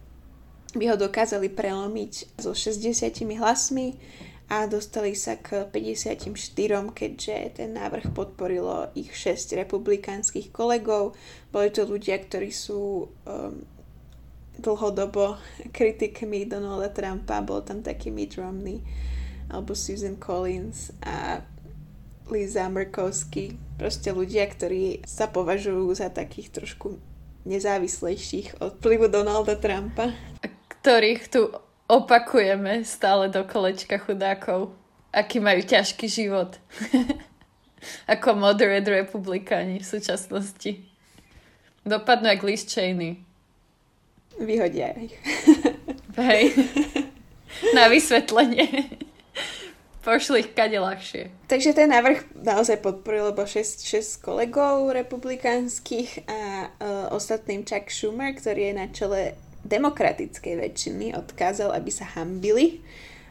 by 0.78 0.94
ho 0.94 0.96
dokázali 0.98 1.50
prelomiť 1.50 2.38
so 2.38 2.54
60 2.54 3.10
hlasmi 3.42 3.98
a 4.44 4.68
dostali 4.68 5.16
sa 5.16 5.40
k 5.40 5.64
54, 5.72 6.36
keďže 6.92 7.36
ten 7.56 7.72
návrh 7.72 8.12
podporilo 8.12 8.92
ich 8.92 9.08
6 9.16 9.56
republikánskych 9.56 10.52
kolegov. 10.52 11.16
Boli 11.48 11.72
to 11.72 11.88
ľudia, 11.88 12.20
ktorí 12.20 12.52
sú 12.52 13.08
um, 13.08 13.64
dlhodobo 14.60 15.40
kritikmi 15.76 16.44
Donalda 16.44 16.92
Trumpa. 16.92 17.40
Bol 17.40 17.64
tam 17.64 17.80
taký 17.80 18.12
Mitt 18.12 18.36
Romney 18.36 18.84
alebo 19.48 19.72
Susan 19.72 20.16
Collins 20.20 20.92
a 21.04 21.40
Liza 22.28 22.68
Murkowski. 22.68 23.56
Proste 23.76 24.12
ľudia, 24.12 24.48
ktorí 24.48 25.04
sa 25.04 25.28
považujú 25.28 25.92
za 25.92 26.08
takých 26.08 26.52
trošku 26.52 26.96
nezávislejších 27.44 28.60
od 28.60 28.80
vplyvu 28.80 29.12
Donalda 29.12 29.56
Trumpa. 29.56 30.12
Ktorých 30.80 31.22
tu 31.28 31.52
opakujeme 31.88 32.84
stále 32.84 33.28
do 33.28 33.44
kolečka 33.44 33.98
chudákov. 34.00 34.72
Aký 35.14 35.38
majú 35.38 35.62
ťažký 35.62 36.10
život. 36.10 36.58
Ako 38.12 38.34
moderate 38.34 38.88
republikáni 38.88 39.78
v 39.78 39.86
súčasnosti. 39.86 40.82
Dopadnú 41.84 42.32
jak 42.32 42.42
Liz 42.42 42.64
Cheney. 42.64 43.20
Vyhodia 44.40 44.96
ich. 44.98 45.14
Hej. 46.18 46.56
Na 47.76 47.86
vysvetlenie. 47.86 48.98
Pošli 50.04 50.44
ich 50.44 50.50
kade 50.52 50.76
ľahšie. 50.76 51.32
Takže 51.48 51.72
ten 51.72 51.88
návrh 51.88 52.36
naozaj 52.36 52.84
podporil, 52.84 53.32
lebo 53.32 53.48
6, 53.48 53.88
6 53.88 54.20
kolegov 54.20 54.92
republikánskych 54.92 56.28
a 56.28 56.68
uh, 56.68 57.08
ostatným 57.16 57.64
Chuck 57.64 57.88
Schumer, 57.88 58.36
ktorý 58.36 58.68
je 58.68 58.74
na 58.76 58.86
čele 58.92 59.20
demokratickej 59.64 60.54
väčšiny, 60.60 61.16
odkázal, 61.16 61.72
aby 61.72 61.90
sa 61.90 62.04
hambili. 62.14 62.84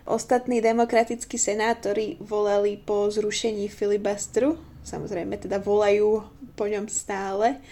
Ostatní 0.04 0.60
demokratickí 0.60 1.40
senátori 1.40 2.20
volali 2.20 2.76
po 2.76 3.08
zrušení 3.08 3.72
filibastru, 3.72 4.60
samozrejme 4.84 5.40
teda 5.40 5.64
volajú 5.64 6.28
po 6.60 6.68
ňom 6.68 6.92
stále. 6.92 7.64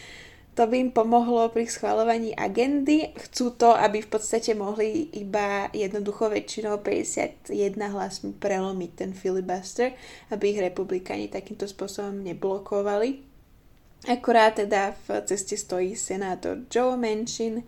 To 0.56 0.67
by 0.67 0.84
im 0.84 0.91
pomohlo 0.91 1.47
pri 1.47 1.63
schváľovaní 1.63 2.36
agendy. 2.36 3.15
Chcú 3.15 3.56
to, 3.56 3.71
aby 3.71 4.04
v 4.04 4.12
podstate 4.12 4.52
mohli 4.52 5.08
iba 5.15 5.71
jednoducho 5.71 6.28
väčšinou 6.28 6.84
51 6.84 7.52
hlasmi 7.80 8.36
prelomiť 8.36 8.91
ten 8.91 9.12
filibuster, 9.15 9.95
aby 10.28 10.52
ich 10.52 10.60
republikáni 10.60 11.32
takýmto 11.32 11.71
spôsobom 11.71 12.19
neblokovali. 12.19 13.24
Akurát 14.12 14.60
teda 14.60 14.91
v 15.08 15.24
ceste 15.24 15.56
stojí 15.56 15.95
senátor 15.95 16.67
Joe 16.67 17.00
Manchin, 17.00 17.63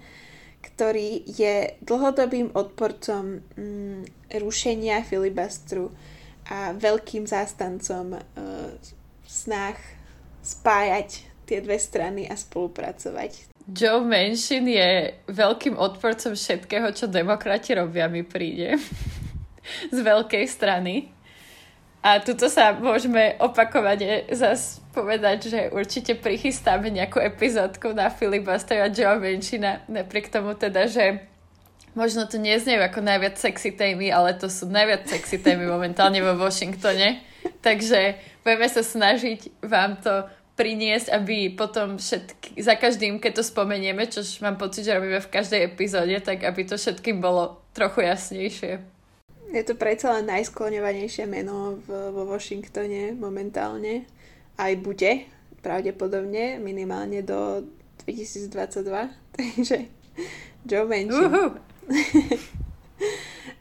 ktorý 0.64 1.28
je 1.28 1.76
dlhodobým 1.84 2.56
odporcom 2.56 3.44
mm, 3.60 4.32
rušenia 4.40 5.04
filibustru 5.04 5.92
a 6.48 6.72
veľkým 6.72 7.28
zástancom 7.28 8.16
uh, 8.16 8.22
snách 9.28 9.80
spájať 10.44 11.28
tie 11.44 11.60
dve 11.60 11.76
strany 11.80 12.28
a 12.28 12.36
spolupracovať. 12.40 13.52
Joe 13.64 14.04
Manchin 14.04 14.68
je 14.68 15.16
veľkým 15.32 15.80
odporcom 15.80 16.36
všetkého, 16.36 16.92
čo 16.92 17.08
demokrati 17.08 17.76
robia, 17.76 18.12
mi 18.12 18.28
príde. 18.28 18.76
Z 19.96 20.00
veľkej 20.04 20.44
strany. 20.52 21.12
A 22.04 22.20
tuto 22.20 22.52
sa 22.52 22.76
môžeme 22.76 23.40
opakovať 23.40 24.28
zase 24.36 24.83
povedať, 24.94 25.50
že 25.50 25.60
určite 25.74 26.14
prichystáme 26.14 26.94
nejakú 26.94 27.18
epizódku 27.18 27.92
na 27.98 28.14
filibuster 28.14 28.86
a 28.86 28.88
Joe 28.94 29.18
Manchina, 29.18 29.82
napriek 29.90 30.30
tomu 30.30 30.54
teda, 30.54 30.86
že 30.86 31.26
možno 31.98 32.30
to 32.30 32.38
neznejú 32.38 32.78
ako 32.82 33.02
najviac 33.02 33.42
sexy 33.42 33.74
témy, 33.74 34.14
ale 34.14 34.38
to 34.38 34.46
sú 34.50 34.70
najviac 34.70 35.10
sexy 35.10 35.42
témy 35.42 35.66
momentálne 35.66 36.22
vo 36.22 36.38
Washingtone. 36.38 37.26
Takže 37.66 38.22
budeme 38.46 38.68
sa 38.70 38.86
snažiť 38.86 39.66
vám 39.66 40.00
to 40.00 40.30
priniesť, 40.54 41.10
aby 41.10 41.50
potom 41.50 41.98
všetky, 41.98 42.62
za 42.62 42.78
každým, 42.78 43.18
keď 43.18 43.42
to 43.42 43.44
spomenieme, 43.44 44.06
čo 44.06 44.22
mám 44.46 44.62
pocit, 44.62 44.86
že 44.86 44.94
robíme 44.94 45.18
v 45.18 45.34
každej 45.34 45.74
epizóde, 45.74 46.14
tak 46.22 46.46
aby 46.46 46.62
to 46.62 46.78
všetkým 46.78 47.18
bolo 47.18 47.58
trochu 47.74 48.06
jasnejšie. 48.06 48.72
Je 49.54 49.64
to 49.66 49.78
predsa 49.78 50.18
len 50.18 50.30
najskloňovanejšie 50.30 51.30
meno 51.30 51.78
v, 51.86 52.14
vo 52.14 52.26
Washingtone 52.26 53.14
momentálne. 53.18 54.06
Aj 54.58 54.74
bude, 54.78 55.26
pravdepodobne, 55.66 56.62
minimálne 56.62 57.26
do 57.26 57.66
2022. 58.06 59.10
Takže 59.38 59.78
Joe 60.68 60.86
Manchin. 60.86 61.58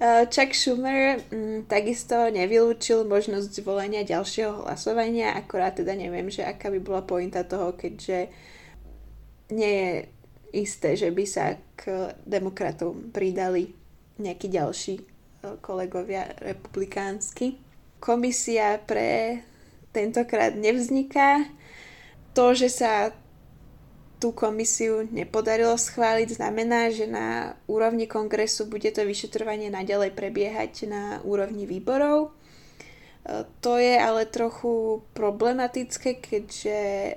Eh, 0.02 0.26
Chuck 0.26 0.50
Schumer 0.50 1.22
m, 1.30 1.62
mm, 1.62 1.70
takisto 1.70 2.26
nevylúčil 2.26 3.06
možnosť 3.06 3.62
zvolenia 3.62 4.02
ďalšieho 4.02 4.66
hlasovania, 4.66 5.30
akorát 5.38 5.78
teda 5.78 5.94
neviem, 5.94 6.26
že 6.26 6.42
aká 6.42 6.74
by 6.74 6.82
bola 6.82 7.06
pointa 7.06 7.46
toho, 7.46 7.78
keďže 7.78 8.26
nie 9.54 9.70
je 9.70 9.94
isté, 10.58 10.98
že 10.98 11.06
by 11.14 11.22
sa 11.22 11.54
k 11.78 12.10
demokratom 12.26 13.14
pridali 13.14 13.70
nejakí 14.18 14.50
ďalší 14.50 14.94
eh, 14.98 15.54
kolegovia 15.62 16.34
republikánsky. 16.42 17.62
Komisia 18.02 18.82
pre 18.82 19.38
tentokrát 19.92 20.56
nevzniká. 20.56 21.46
To, 22.32 22.56
že 22.56 22.72
sa 22.72 23.12
tú 24.22 24.30
komisiu 24.30 25.02
nepodarilo 25.10 25.74
schváliť, 25.74 26.38
znamená, 26.38 26.94
že 26.94 27.10
na 27.10 27.58
úrovni 27.66 28.06
kongresu 28.06 28.70
bude 28.70 28.86
to 28.94 29.02
vyšetrovanie 29.02 29.66
naďalej 29.66 30.14
prebiehať 30.14 30.86
na 30.86 31.18
úrovni 31.26 31.66
výborov. 31.66 32.30
E, 32.30 33.42
to 33.58 33.82
je 33.82 33.98
ale 33.98 34.30
trochu 34.30 35.02
problematické, 35.18 36.22
keďže 36.22 36.78
e, 36.78 37.14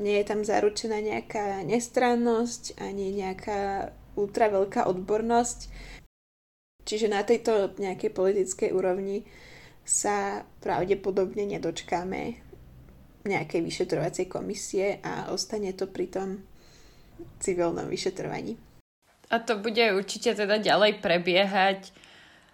nie 0.00 0.16
je 0.16 0.24
tam 0.24 0.40
zaručená 0.40 1.04
nejaká 1.04 1.68
nestrannosť 1.68 2.80
ani 2.80 3.12
nejaká 3.12 3.92
ultra 4.16 4.48
veľká 4.48 4.88
odbornosť. 4.88 5.68
Čiže 6.88 7.12
na 7.12 7.28
tejto 7.28 7.76
nejakej 7.76 8.08
politickej 8.08 8.72
úrovni 8.72 9.28
sa 9.82 10.46
pravdepodobne 10.62 11.46
nedočkáme 11.46 12.38
nejakej 13.22 13.60
vyšetrovacej 13.62 14.26
komisie 14.26 14.98
a 15.02 15.30
ostane 15.30 15.74
to 15.74 15.86
pri 15.86 16.10
tom 16.10 16.28
civilnom 17.38 17.86
vyšetrovaní. 17.86 18.58
A 19.30 19.38
to 19.38 19.56
bude 19.58 19.80
určite 19.94 20.34
teda 20.34 20.58
ďalej 20.58 21.00
prebiehať. 21.00 21.94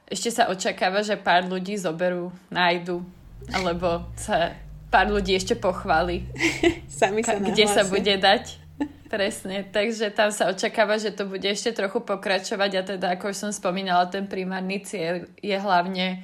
Ešte 0.08 0.30
sa 0.32 0.48
očakáva, 0.48 1.04
že 1.04 1.20
pár 1.20 1.44
ľudí 1.44 1.76
zoberú, 1.76 2.32
nájdu, 2.48 3.04
alebo 3.52 4.08
sa 4.16 4.56
pár 4.88 5.12
ľudí 5.12 5.36
ešte 5.36 5.56
pochváli. 5.56 6.24
Sami 6.88 7.24
sa 7.24 7.36
Kde 7.36 7.66
sa 7.68 7.84
bude 7.84 8.16
dať. 8.16 8.68
Presne, 9.08 9.64
takže 9.64 10.12
tam 10.12 10.28
sa 10.28 10.52
očakáva, 10.52 11.00
že 11.00 11.16
to 11.16 11.24
bude 11.24 11.44
ešte 11.48 11.72
trochu 11.72 12.04
pokračovať 12.04 12.70
a 12.76 12.82
teda, 12.84 13.06
ako 13.16 13.32
už 13.32 13.40
som 13.40 13.50
spomínala, 13.50 14.12
ten 14.12 14.28
primárny 14.28 14.84
cieľ 14.84 15.24
je 15.40 15.56
hlavne 15.56 16.20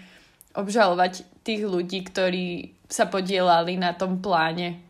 obžalovať 0.55 1.27
tých 1.43 1.67
ľudí, 1.67 2.07
ktorí 2.07 2.73
sa 2.87 3.11
podielali 3.11 3.75
na 3.75 3.93
tom 3.93 4.23
pláne. 4.23 4.81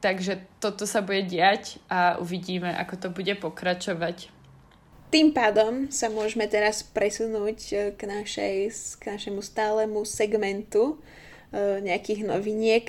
Takže 0.00 0.40
toto 0.58 0.88
sa 0.88 1.04
bude 1.04 1.28
diať 1.28 1.78
a 1.86 2.16
uvidíme, 2.18 2.72
ako 2.72 2.94
to 2.96 3.08
bude 3.12 3.34
pokračovať. 3.38 4.32
Tým 5.10 5.34
pádom 5.34 5.90
sa 5.90 6.06
môžeme 6.06 6.46
teraz 6.46 6.86
presunúť 6.86 7.58
e, 7.74 7.76
k, 7.98 8.00
našej, 8.06 8.54
k 9.02 9.02
našemu 9.10 9.42
stálemu 9.42 10.06
segmentu 10.06 11.02
e, 11.50 11.82
nejakých 11.82 12.30
noviniek, 12.30 12.86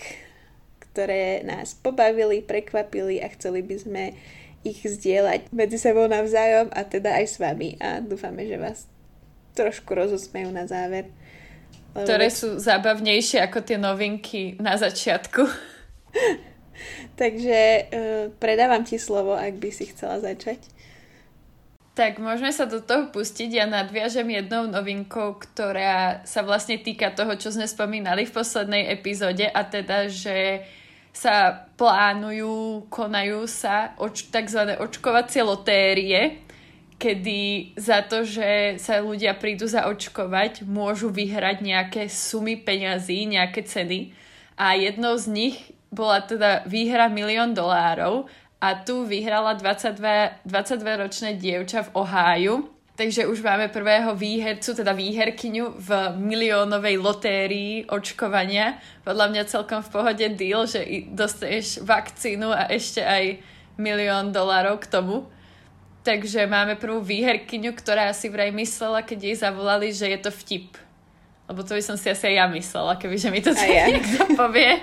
ktoré 0.85 1.41
nás 1.41 1.73
pobavili, 1.73 2.45
prekvapili 2.45 3.17
a 3.19 3.27
chceli 3.33 3.65
by 3.65 3.75
sme 3.75 4.03
ich 4.61 4.85
zdieľať 4.85 5.49
medzi 5.49 5.81
sebou 5.81 6.05
navzájom 6.05 6.69
a 6.69 6.85
teda 6.85 7.17
aj 7.17 7.25
s 7.25 7.35
vami. 7.41 7.81
A 7.81 7.99
dúfame, 8.05 8.45
že 8.45 8.61
vás 8.61 8.85
trošku 9.53 9.91
rozosmejú 9.91 10.49
na 10.51 10.67
záver. 10.67 11.11
Ktoré 11.91 12.31
sú 12.31 12.55
zábavnejšie 12.55 13.43
ako 13.43 13.59
tie 13.67 13.75
novinky 13.75 14.55
na 14.63 14.79
začiatku. 14.79 15.43
Takže 17.21 17.59
uh, 17.59 17.85
predávam 18.39 18.81
ti 18.87 18.95
slovo, 18.95 19.35
ak 19.35 19.59
by 19.59 19.69
si 19.69 19.91
chcela 19.91 20.17
začať. 20.23 20.63
Tak 21.91 22.23
môžeme 22.23 22.55
sa 22.55 22.63
do 22.63 22.79
toho 22.79 23.11
pustiť. 23.11 23.51
Ja 23.51 23.67
nadviažem 23.67 24.31
jednou 24.31 24.63
novinkou, 24.71 25.35
ktorá 25.35 26.23
sa 26.23 26.39
vlastne 26.39 26.79
týka 26.79 27.11
toho, 27.11 27.35
čo 27.35 27.51
sme 27.51 27.67
spomínali 27.67 28.23
v 28.23 28.31
poslednej 28.31 28.87
epizóde 28.95 29.43
a 29.43 29.61
teda, 29.67 30.07
že 30.07 30.63
sa 31.11 31.67
plánujú, 31.75 32.87
konajú 32.87 33.43
sa 33.43 33.91
oč- 33.99 34.31
tzv. 34.31 34.79
očkovacie 34.79 35.43
lotérie, 35.43 36.39
kedy 37.01 37.73
za 37.81 38.05
to, 38.05 38.21
že 38.21 38.77
sa 38.77 39.01
ľudia 39.01 39.33
prídu 39.33 39.65
zaočkovať, 39.65 40.61
môžu 40.69 41.09
vyhrať 41.09 41.65
nejaké 41.65 42.05
sumy 42.05 42.61
peňazí, 42.61 43.25
nejaké 43.25 43.65
ceny. 43.65 44.13
A 44.53 44.77
jednou 44.77 45.17
z 45.17 45.25
nich 45.33 45.57
bola 45.89 46.21
teda 46.21 46.61
výhra 46.69 47.09
milión 47.09 47.57
dolárov 47.57 48.29
a 48.61 48.77
tu 48.77 49.09
vyhrala 49.09 49.57
22, 49.57 50.45
22-ročné 50.45 51.41
dievča 51.41 51.89
v 51.89 51.93
Oháju. 51.97 52.55
Takže 52.93 53.25
už 53.25 53.41
máme 53.41 53.73
prvého 53.73 54.13
výhercu, 54.13 54.77
teda 54.77 54.93
výherkyňu 54.93 55.73
v 55.81 55.89
miliónovej 56.21 57.01
lotérii 57.01 57.89
očkovania. 57.89 58.77
Podľa 59.01 59.25
mňa 59.33 59.49
celkom 59.49 59.81
v 59.81 59.89
pohode 59.89 60.27
deal, 60.37 60.69
že 60.69 60.85
dostaneš 61.09 61.81
vakcínu 61.81 62.53
a 62.53 62.69
ešte 62.69 63.01
aj 63.01 63.41
milión 63.81 64.29
dolárov 64.29 64.77
k 64.85 64.91
tomu. 64.93 65.25
Takže 66.01 66.49
máme 66.49 66.81
prvú 66.81 66.97
výherkyňu, 66.97 67.77
ktorá 67.77 68.09
si 68.17 68.25
vraj 68.33 68.49
myslela, 68.49 69.05
keď 69.05 69.19
jej 69.21 69.35
zavolali, 69.37 69.93
že 69.93 70.09
je 70.09 70.17
to 70.17 70.33
vtip. 70.33 70.73
Lebo 71.45 71.61
to 71.61 71.77
by 71.77 71.83
som 71.85 71.93
si 71.93 72.09
asi 72.09 72.33
aj 72.33 72.35
ja 72.41 72.45
myslela, 72.49 72.97
keby 72.97 73.15
že 73.21 73.29
mi 73.29 73.37
to 73.43 73.53
ja. 73.53 73.85
niekto 73.93 74.33
povie. 74.33 74.81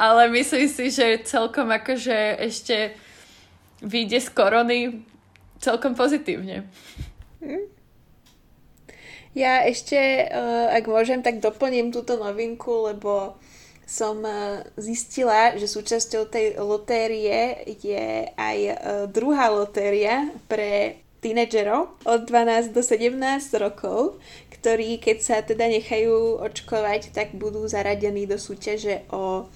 ale 0.00 0.32
myslím 0.32 0.64
si, 0.70 0.88
že 0.88 1.20
celkom 1.28 1.68
akože 1.68 2.40
ešte 2.40 2.96
vyjde 3.84 4.18
z 4.22 4.28
korony 4.32 4.80
celkom 5.60 5.92
pozitívne. 5.92 6.64
Hm? 7.44 7.68
Ja 9.32 9.64
ešte, 9.64 9.96
uh, 10.28 10.72
ak 10.72 10.84
môžem, 10.88 11.24
tak 11.24 11.40
doplním 11.40 11.88
túto 11.88 12.20
novinku, 12.20 12.88
lebo 12.92 13.36
som 13.92 14.24
uh, 14.24 14.64
zistila, 14.80 15.52
že 15.60 15.68
súčasťou 15.68 16.32
tej 16.32 16.56
lotérie 16.56 17.60
je 17.76 18.32
aj 18.32 18.58
uh, 18.64 18.76
druhá 19.12 19.52
lotéria 19.52 20.32
pre 20.48 21.04
tínedžerov 21.20 21.92
od 22.08 22.20
12 22.24 22.72
do 22.72 22.80
17 22.80 23.12
rokov, 23.60 24.16
ktorí 24.56 24.96
keď 24.96 25.18
sa 25.20 25.36
teda 25.44 25.68
nechajú 25.68 26.40
očkovať, 26.40 27.12
tak 27.12 27.36
budú 27.36 27.68
zaradení 27.68 28.24
do 28.24 28.40
súťaže 28.40 29.04
o 29.12 29.46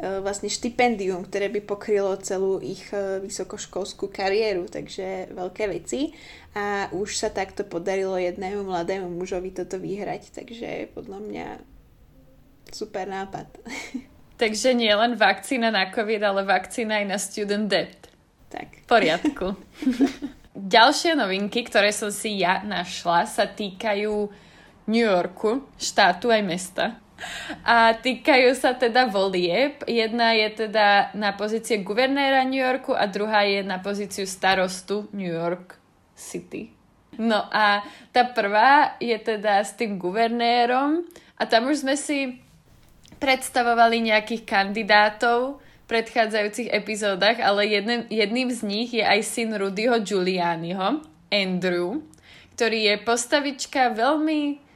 E, 0.00 0.24
vlastne 0.24 0.48
štipendium, 0.48 1.28
ktoré 1.28 1.52
by 1.52 1.60
pokrylo 1.60 2.16
celú 2.24 2.56
ich 2.64 2.88
e, 2.88 3.20
vysokoškolskú 3.20 4.08
kariéru, 4.08 4.64
takže 4.64 5.28
veľké 5.28 5.68
veci. 5.68 6.16
A 6.56 6.88
už 6.96 7.20
sa 7.20 7.28
takto 7.28 7.68
podarilo 7.68 8.16
jednému 8.16 8.64
mladému 8.64 9.12
mužovi 9.12 9.52
toto 9.52 9.76
vyhrať, 9.76 10.32
takže 10.32 10.88
podľa 10.96 11.20
mňa 11.20 11.46
super 12.74 13.06
nápad. 13.08 13.46
Takže 14.40 14.72
nie 14.72 14.92
len 14.94 15.20
vakcína 15.20 15.68
na 15.68 15.92
COVID, 15.92 16.22
ale 16.24 16.48
vakcína 16.48 17.04
aj 17.04 17.06
na 17.06 17.18
student 17.20 17.68
debt. 17.68 18.08
Tak. 18.48 18.82
V 18.82 18.86
poriadku. 18.88 19.46
Ďalšie 20.56 21.14
novinky, 21.14 21.62
ktoré 21.68 21.94
som 21.94 22.10
si 22.10 22.40
ja 22.40 22.64
našla, 22.64 23.28
sa 23.28 23.46
týkajú 23.46 24.12
New 24.90 25.06
Yorku, 25.06 25.62
štátu 25.78 26.34
aj 26.34 26.42
mesta. 26.42 26.98
A 27.62 27.92
týkajú 27.94 28.56
sa 28.56 28.74
teda 28.74 29.06
volieb. 29.06 29.84
Jedna 29.84 30.32
je 30.32 30.66
teda 30.66 31.12
na 31.12 31.36
pozície 31.36 31.84
guvernéra 31.84 32.42
New 32.48 32.58
Yorku 32.58 32.96
a 32.96 33.04
druhá 33.06 33.44
je 33.44 33.60
na 33.60 33.78
pozíciu 33.78 34.24
starostu 34.24 35.06
New 35.12 35.28
York 35.28 35.76
City. 36.16 36.72
No 37.20 37.44
a 37.52 37.84
tá 38.16 38.24
prvá 38.24 38.96
je 38.96 39.12
teda 39.20 39.60
s 39.60 39.76
tým 39.76 40.00
guvernérom 40.00 41.04
a 41.36 41.42
tam 41.44 41.68
už 41.68 41.84
sme 41.84 41.94
si 41.94 42.40
predstavovali 43.20 44.10
nejakých 44.10 44.42
kandidátov 44.48 45.60
v 45.60 45.84
predchádzajúcich 45.86 46.72
epizódach, 46.72 47.36
ale 47.38 47.68
jedným, 47.68 48.02
jedným 48.08 48.48
z 48.48 48.60
nich 48.64 48.90
je 48.96 49.04
aj 49.04 49.20
syn 49.22 49.54
Rudyho 49.54 50.00
Giulianiho, 50.00 51.04
Andrew, 51.30 52.00
ktorý 52.56 52.90
je 52.90 52.94
postavička 53.04 53.92
veľmi 53.92 54.70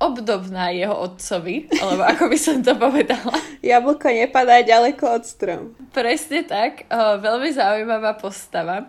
obdobná 0.00 0.72
jeho 0.72 0.96
otcovi, 0.96 1.68
alebo 1.76 2.02
ako 2.08 2.24
by 2.32 2.38
som 2.40 2.64
to 2.64 2.72
povedala. 2.72 3.36
Jablko 3.60 4.08
nepadá 4.08 4.64
ďaleko 4.64 5.04
od 5.20 5.24
strom. 5.28 5.62
Presne 5.92 6.48
tak, 6.48 6.88
o, 6.88 7.20
veľmi 7.20 7.52
zaujímavá 7.52 8.16
postava. 8.16 8.88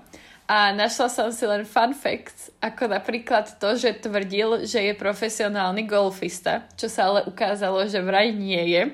A 0.52 0.76
našla 0.76 1.08
som 1.08 1.32
si 1.32 1.48
len 1.48 1.64
fun 1.64 1.96
facts, 1.96 2.52
ako 2.60 2.92
napríklad 2.92 3.56
to, 3.56 3.80
že 3.80 4.04
tvrdil, 4.04 4.68
že 4.68 4.84
je 4.84 4.92
profesionálny 5.00 5.88
golfista, 5.88 6.68
čo 6.76 6.92
sa 6.92 7.08
ale 7.08 7.24
ukázalo, 7.24 7.88
že 7.88 8.04
vraj 8.04 8.36
nie 8.36 8.60
je. 8.76 8.92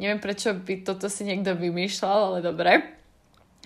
Neviem, 0.00 0.24
prečo 0.24 0.56
by 0.56 0.80
toto 0.80 1.12
si 1.12 1.28
niekto 1.28 1.52
vymýšľal, 1.52 2.18
ale 2.32 2.38
dobre. 2.40 2.96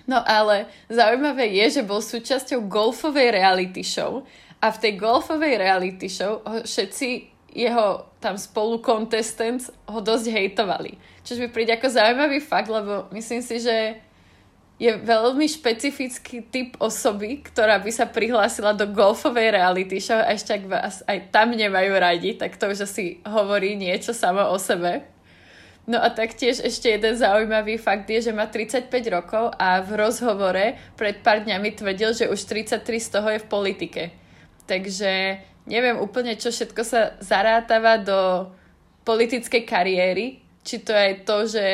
No 0.03 0.19
ale 0.27 0.67
zaujímavé 0.91 1.55
je, 1.55 1.79
že 1.79 1.87
bol 1.87 2.03
súčasťou 2.03 2.67
golfovej 2.67 3.31
reality 3.31 3.79
show 3.79 4.27
a 4.59 4.75
v 4.75 4.81
tej 4.83 4.93
golfovej 4.99 5.55
reality 5.55 6.11
show 6.11 6.43
ho 6.43 6.67
všetci 6.67 7.31
jeho 7.55 8.11
tam 8.19 8.35
spolu 8.35 8.83
contestants 8.83 9.71
ho 9.87 10.03
dosť 10.03 10.35
hejtovali. 10.35 10.99
Čo 11.23 11.39
mi 11.39 11.47
príde 11.47 11.79
ako 11.79 11.87
zaujímavý 11.87 12.43
fakt, 12.43 12.67
lebo 12.67 13.07
myslím 13.15 13.39
si, 13.39 13.63
že 13.63 14.03
je 14.75 14.91
veľmi 14.91 15.47
špecifický 15.47 16.51
typ 16.51 16.75
osoby, 16.83 17.39
ktorá 17.39 17.79
by 17.79 17.91
sa 17.95 18.11
prihlásila 18.11 18.75
do 18.75 18.91
golfovej 18.91 19.55
reality 19.55 20.03
show 20.03 20.19
a 20.19 20.35
ešte 20.35 20.51
ak 20.51 20.63
vás 20.67 20.99
aj 21.07 21.31
tam 21.31 21.55
nemajú 21.55 21.95
radi, 21.95 22.35
tak 22.35 22.59
to 22.59 22.67
už 22.67 22.83
asi 22.83 23.23
hovorí 23.23 23.79
niečo 23.79 24.11
samo 24.11 24.51
o 24.51 24.59
sebe. 24.59 25.07
No 25.85 26.01
a 26.01 26.09
taktiež 26.11 26.59
ešte 26.65 26.91
jeden 26.91 27.13
zaujímavý 27.13 27.77
fakt 27.77 28.09
je, 28.09 28.17
že 28.27 28.35
má 28.35 28.49
35 28.49 28.89
rokov 29.13 29.53
a 29.55 29.79
v 29.85 29.91
rozhovore 29.95 30.75
pred 30.97 31.21
pár 31.21 31.45
dňami 31.45 31.77
tvrdil, 31.77 32.11
že 32.11 32.25
už 32.25 32.41
33 32.41 32.81
z 32.99 33.09
toho 33.13 33.27
je 33.31 33.39
v 33.39 33.47
politike. 33.47 34.03
Takže 34.65 35.39
neviem 35.69 36.01
úplne, 36.01 36.33
čo 36.35 36.49
všetko 36.49 36.81
sa 36.81 37.13
zarátava 37.21 38.01
do 38.01 38.49
politickej 39.05 39.63
kariéry. 39.63 40.41
Či 40.65 40.75
to 40.81 40.91
je 40.91 41.11
to, 41.21 41.37
že 41.45 41.65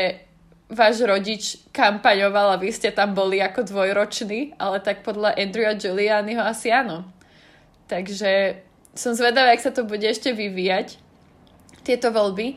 váš 0.71 1.03
rodič 1.03 1.59
kampaňoval 1.75 2.55
a 2.55 2.61
vy 2.61 2.71
ste 2.71 2.89
tam 2.95 3.11
boli 3.11 3.43
ako 3.43 3.67
dvojroční, 3.67 4.55
ale 4.55 4.79
tak 4.79 5.03
podľa 5.03 5.35
Andrewa 5.35 5.75
Giulianiho 5.75 6.39
asi 6.39 6.71
áno. 6.71 7.03
Takže 7.91 8.63
som 8.95 9.11
zvedavá, 9.11 9.51
jak 9.51 9.67
sa 9.67 9.75
to 9.75 9.83
bude 9.83 10.07
ešte 10.07 10.31
vyvíjať, 10.31 10.95
tieto 11.83 12.15
voľby. 12.15 12.55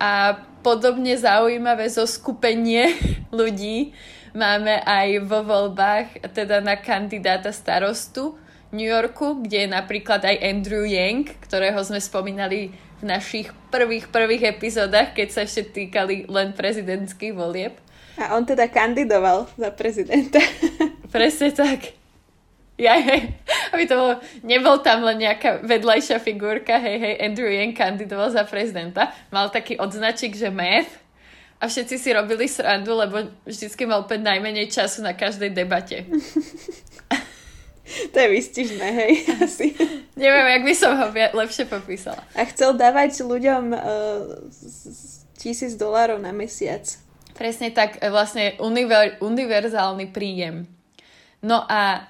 A 0.00 0.40
podobne 0.64 1.14
zaujímavé 1.14 1.92
zoskupenie 1.92 2.96
ľudí 3.38 3.92
máme 4.32 4.80
aj 4.82 5.08
vo 5.28 5.44
voľbách, 5.44 6.32
teda 6.32 6.64
na 6.64 6.80
kandidáta 6.80 7.52
starostu, 7.52 8.40
New 8.74 8.90
Yorku, 8.90 9.38
kde 9.46 9.64
je 9.64 9.68
napríklad 9.70 10.26
aj 10.26 10.42
Andrew 10.42 10.82
Yang, 10.82 11.38
ktorého 11.46 11.78
sme 11.86 12.02
spomínali 12.02 12.74
v 13.04 13.12
našich 13.12 13.52
prvých, 13.68 14.08
prvých 14.08 14.56
epizódach, 14.56 15.12
keď 15.12 15.28
sa 15.28 15.40
ešte 15.44 15.68
týkali 15.68 16.24
len 16.24 16.56
prezidentských 16.56 17.36
volieb. 17.36 17.76
A 18.16 18.32
on 18.32 18.48
teda 18.48 18.64
kandidoval 18.72 19.44
za 19.60 19.68
prezidenta. 19.76 20.40
Presne 21.14 21.52
tak. 21.52 21.92
Ja, 22.74 22.98
hej, 22.98 23.30
aby 23.70 23.84
to 23.86 23.94
bolo, 23.94 24.14
nebol 24.42 24.82
tam 24.82 25.06
len 25.06 25.22
nejaká 25.22 25.62
vedľajšia 25.62 26.18
figurka, 26.18 26.74
hej, 26.74 26.98
hej, 26.98 27.14
Andrew 27.22 27.46
Yang 27.46 27.78
kandidoval 27.78 28.34
za 28.34 28.42
prezidenta, 28.42 29.14
mal 29.30 29.46
taký 29.46 29.78
odznačik, 29.78 30.34
že 30.34 30.50
math 30.50 30.90
a 31.62 31.70
všetci 31.70 31.94
si 32.02 32.10
robili 32.10 32.50
srandu, 32.50 32.98
lebo 32.98 33.30
vždycky 33.46 33.86
mal 33.86 34.02
úplne 34.02 34.26
najmenej 34.26 34.74
času 34.74 35.06
na 35.06 35.14
každej 35.14 35.54
debate. 35.54 36.02
to 38.12 38.16
je 38.16 38.28
vystižné, 38.28 38.88
hej, 38.92 39.12
asi. 39.44 39.74
Neviem, 40.14 40.46
jak 40.46 40.62
by 40.64 40.74
som 40.74 40.92
ho 40.94 41.06
lepšie 41.12 41.66
popísala. 41.66 42.22
A 42.34 42.46
chcel 42.46 42.74
dávať 42.74 43.26
ľuďom 43.26 43.64
uh, 43.74 43.80
tisíc 45.38 45.74
dolárov 45.76 46.22
na 46.22 46.30
mesiac. 46.30 46.86
Presne 47.34 47.74
tak, 47.74 47.98
e, 47.98 48.08
vlastne 48.08 48.54
univer, 48.62 49.18
univerzálny 49.18 50.14
príjem. 50.14 50.70
No 51.42 51.66
a 51.66 52.06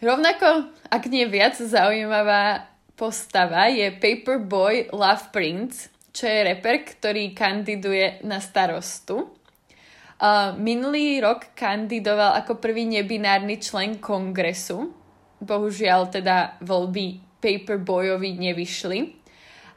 rovnako, 0.00 0.72
ak 0.88 1.02
nie 1.12 1.28
viac 1.28 1.60
zaujímavá 1.60 2.66
postava, 2.98 3.70
je 3.70 3.94
Paperboy 3.94 4.90
Love 4.90 5.30
Prince, 5.30 5.92
čo 6.10 6.26
je 6.26 6.50
reper, 6.50 6.82
ktorý 6.82 7.30
kandiduje 7.30 8.24
na 8.26 8.42
starostu. 8.42 9.37
Minulý 10.58 11.22
rok 11.22 11.54
kandidoval 11.54 12.42
ako 12.42 12.58
prvý 12.58 12.90
nebinárny 12.90 13.62
člen 13.62 14.02
kongresu. 14.02 14.90
Bohužiaľ 15.38 16.10
teda 16.10 16.58
voľby 16.58 17.22
Paperboyovi 17.38 18.34
nevyšli. 18.34 19.14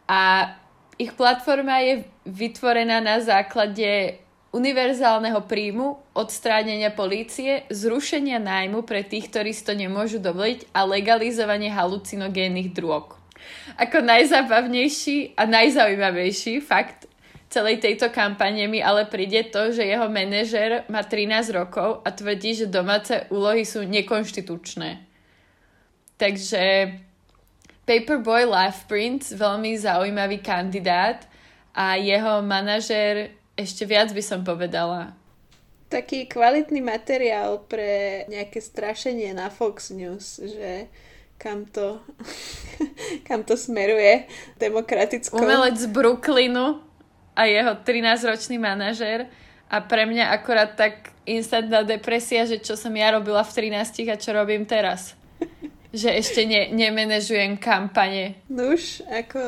A 0.09 0.49
ich 0.97 1.13
platforma 1.13 1.85
je 1.85 2.09
vytvorená 2.25 2.97
na 2.97 3.21
základe 3.21 4.17
univerzálneho 4.51 5.45
príjmu, 5.45 6.01
odstránenia 6.17 6.91
polície, 6.91 7.63
zrušenia 7.69 8.41
nájmu 8.41 8.83
pre 8.83 9.05
tých, 9.05 9.29
ktorí 9.31 9.53
si 9.53 9.63
to 9.63 9.77
nemôžu 9.77 10.19
dovoliť 10.19 10.73
a 10.73 10.83
legalizovanie 10.83 11.71
halucinogénnych 11.71 12.73
drog. 12.73 13.15
Ako 13.77 14.01
najzábavnejší 14.03 15.37
a 15.37 15.45
najzaujímavejší 15.47 16.61
fakt 16.61 17.07
celej 17.51 17.83
tejto 17.83 18.07
kampane 18.09 18.63
mi 18.71 18.79
ale 18.79 19.03
príde 19.05 19.43
to, 19.51 19.75
že 19.75 19.83
jeho 19.83 20.07
manažer 20.07 20.87
má 20.87 21.03
13 21.03 21.51
rokov 21.51 21.99
a 22.07 22.09
tvrdí, 22.15 22.55
že 22.55 22.71
domáce 22.71 23.27
úlohy 23.27 23.67
sú 23.67 23.83
nekonštitučné. 23.83 25.03
Takže 26.15 26.63
Paperboy 27.83 28.47
Life 28.47 28.87
Prince, 28.87 29.35
veľmi 29.35 29.75
zaujímavý 29.75 30.39
kandidát 30.39 31.27
a 31.75 31.99
jeho 31.99 32.39
manažer 32.39 33.35
ešte 33.59 33.83
viac 33.83 34.15
by 34.15 34.23
som 34.23 34.47
povedala. 34.47 35.11
Taký 35.91 36.31
kvalitný 36.31 36.79
materiál 36.79 37.67
pre 37.67 38.23
nejaké 38.31 38.63
strašenie 38.63 39.35
na 39.35 39.51
Fox 39.51 39.91
News, 39.91 40.39
že 40.39 40.87
kam 41.35 41.67
to, 41.67 41.99
kam 43.27 43.43
to 43.43 43.59
smeruje 43.59 44.23
demokratickou... 44.55 45.35
Umelec 45.35 45.75
z 45.75 45.91
Brooklynu 45.91 46.90
a 47.35 47.47
jeho 47.47 47.73
13-ročný 47.79 48.59
manažér 48.59 49.27
a 49.71 49.79
pre 49.79 50.03
mňa 50.03 50.35
akorát 50.35 50.75
tak 50.75 51.15
instantná 51.23 51.87
depresia, 51.87 52.43
že 52.43 52.59
čo 52.59 52.75
som 52.75 52.91
ja 52.91 53.15
robila 53.15 53.45
v 53.45 53.71
13 53.71 54.11
a 54.11 54.15
čo 54.19 54.35
robím 54.35 54.67
teraz. 54.67 55.15
že 55.91 56.07
ešte 56.07 56.47
ne, 56.47 56.71
nemenežujem 56.71 57.59
kampane. 57.59 58.39
Nuž, 58.47 59.03
ako 59.11 59.39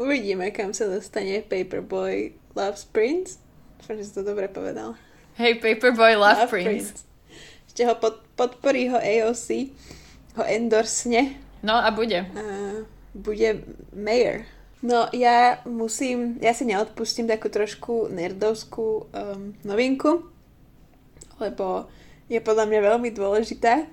uvidíme, 0.00 0.48
kam 0.52 0.72
sa 0.72 0.88
dostane 0.88 1.44
Paperboy 1.44 2.32
Loves 2.56 2.88
Prince. 2.88 3.36
Dúfam, 3.80 3.96
že 4.00 4.04
si 4.08 4.12
to 4.16 4.24
dobre 4.24 4.48
povedal. 4.48 4.96
Hej, 5.36 5.60
Paperboy 5.60 6.16
Love, 6.16 6.48
Love 6.48 6.52
Prince. 6.52 6.68
Prince. 6.68 7.00
Ešte 7.68 7.82
ho 7.84 7.94
pod, 8.00 8.24
podporí 8.32 8.88
ho 8.88 8.96
AOC, 8.96 9.48
ho 10.40 10.42
endorsne. 10.48 11.36
No 11.60 11.76
a 11.76 11.92
bude. 11.92 12.24
A 12.32 12.44
bude 13.12 13.60
mayor. 13.92 14.48
No 14.84 15.08
ja 15.16 15.64
musím, 15.64 16.36
ja 16.44 16.52
si 16.52 16.68
neodpustím 16.68 17.24
takú 17.24 17.48
trošku 17.48 18.12
nerdovskú 18.12 19.08
um, 19.08 19.56
novinku, 19.64 20.28
lebo 21.40 21.88
je 22.28 22.36
podľa 22.44 22.68
mňa 22.68 22.80
veľmi 22.92 23.08
dôležitá 23.16 23.88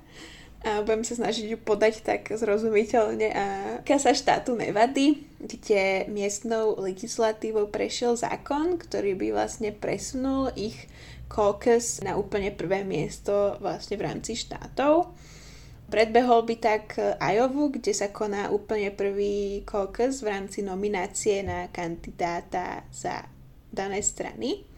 a 0.61 0.85
budem 0.85 1.01
sa 1.01 1.17
snažiť 1.17 1.47
ju 1.47 1.57
podať 1.57 2.05
tak 2.05 2.29
zrozumiteľne 2.29 3.27
a 3.33 3.45
kasa 3.81 4.13
štátu 4.13 4.53
Nevady, 4.53 5.23
kde 5.39 6.05
miestnou 6.11 6.77
legislatívou 6.77 7.71
prešiel 7.71 8.13
zákon, 8.13 8.77
ktorý 8.77 9.17
by 9.17 9.27
vlastne 9.33 9.73
presunul 9.73 10.53
ich 10.53 10.91
caucus 11.31 12.03
na 12.05 12.19
úplne 12.19 12.53
prvé 12.53 12.83
miesto 12.83 13.57
vlastne 13.57 13.95
v 13.95 14.05
rámci 14.05 14.37
štátov. 14.37 15.09
Predbehol 15.91 16.47
by 16.47 16.55
tak 16.55 16.95
Iowa, 17.19 17.67
kde 17.67 17.91
sa 17.91 18.15
koná 18.15 18.47
úplne 18.47 18.95
prvý 18.95 19.67
caucus 19.67 20.23
v 20.23 20.31
rámci 20.31 20.63
nominácie 20.63 21.43
na 21.43 21.67
kandidáta 21.67 22.87
za 22.95 23.27
dané 23.75 23.99
strany 23.99 24.71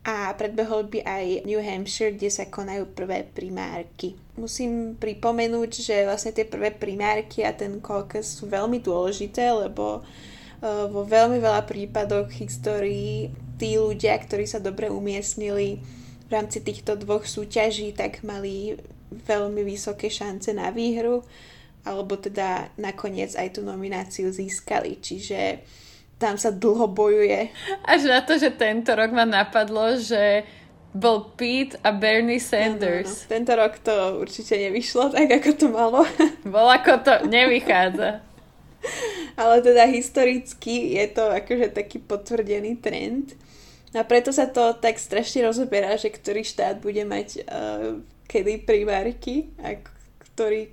a 0.00 0.32
predbehol 0.32 0.88
by 0.88 1.04
aj 1.04 1.24
New 1.44 1.60
Hampshire, 1.60 2.16
kde 2.16 2.32
sa 2.32 2.48
konajú 2.48 2.88
prvé 2.96 3.28
primárky. 3.28 4.16
Musím 4.40 4.96
pripomenúť, 4.96 5.70
že 5.84 6.08
vlastne 6.08 6.32
tie 6.32 6.48
prvé 6.48 6.72
primárky 6.72 7.44
a 7.44 7.52
ten 7.52 7.76
caucus 7.84 8.40
sú 8.40 8.48
veľmi 8.48 8.80
dôležité, 8.80 9.52
lebo 9.52 10.00
uh, 10.00 10.88
vo 10.88 11.04
veľmi 11.04 11.36
veľa 11.36 11.68
prípadoch 11.68 12.32
histórii 12.32 13.28
tí 13.60 13.76
ľudia, 13.76 14.16
ktorí 14.16 14.48
sa 14.48 14.56
dobre 14.56 14.88
umiestnili 14.88 15.84
v 16.24 16.30
rámci 16.32 16.64
týchto 16.64 16.96
dvoch 16.96 17.28
súťaží, 17.28 17.92
tak 17.92 18.24
mali 18.24 18.80
veľmi 19.10 19.66
vysoké 19.66 20.08
šance 20.08 20.54
na 20.54 20.70
výhru, 20.70 21.26
alebo 21.82 22.16
teda 22.16 22.70
nakoniec 22.78 23.34
aj 23.34 23.58
tú 23.58 23.60
nomináciu 23.66 24.30
získali. 24.30 25.02
Čiže 25.02 25.62
tam 26.20 26.36
sa 26.36 26.52
dlho 26.52 26.86
bojuje. 26.86 27.48
Až 27.88 28.00
na 28.06 28.20
to, 28.20 28.36
že 28.36 28.52
tento 28.52 28.92
rok 28.92 29.10
ma 29.10 29.24
napadlo, 29.24 29.96
že 29.96 30.44
bol 30.90 31.32
Pete 31.38 31.78
a 31.86 31.94
Bernie 31.94 32.42
Sanders. 32.42 33.06
No, 33.06 33.14
no, 33.14 33.24
no. 33.24 33.30
Tento 33.30 33.52
rok 33.54 33.72
to 33.80 33.94
určite 34.18 34.58
nevyšlo 34.58 35.14
tak, 35.14 35.30
ako 35.30 35.50
to 35.54 35.66
malo. 35.70 36.02
Bol 36.44 36.66
ako 36.66 36.92
to 37.06 37.14
nevychádza. 37.30 38.26
Ale 39.38 39.54
teda 39.62 39.86
historicky 39.86 40.98
je 40.98 41.06
to 41.14 41.30
akože 41.30 41.78
taký 41.78 42.02
potvrdený 42.02 42.82
trend. 42.82 43.38
A 43.94 44.02
preto 44.02 44.34
sa 44.34 44.50
to 44.50 44.74
tak 44.78 44.98
strašne 44.98 45.46
rozoberá, 45.46 45.94
že 45.94 46.10
ktorý 46.10 46.42
štát 46.42 46.82
bude 46.82 47.02
mať 47.06 47.42
uh, 47.46 47.98
kedy 48.30 48.62
primárky 48.62 49.50
a 49.58 49.74
ktorý 50.30 50.70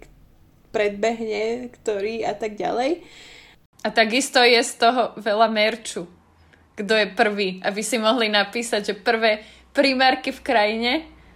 predbehne, 0.69 1.73
ktorý 1.73 2.21
a 2.21 2.37
tak 2.37 2.53
ďalej. 2.53 3.01
A 3.81 3.89
takisto 3.89 4.37
je 4.45 4.61
z 4.61 4.73
toho 4.77 5.17
veľa 5.17 5.49
merču. 5.49 6.05
Kto 6.77 6.93
je 6.93 7.07
prvý, 7.17 7.57
aby 7.65 7.81
si 7.81 7.97
mohli 7.97 8.29
napísať, 8.29 8.93
že 8.93 9.01
prvé 9.01 9.41
primárky 9.73 10.29
v 10.29 10.45
krajine 10.45 10.91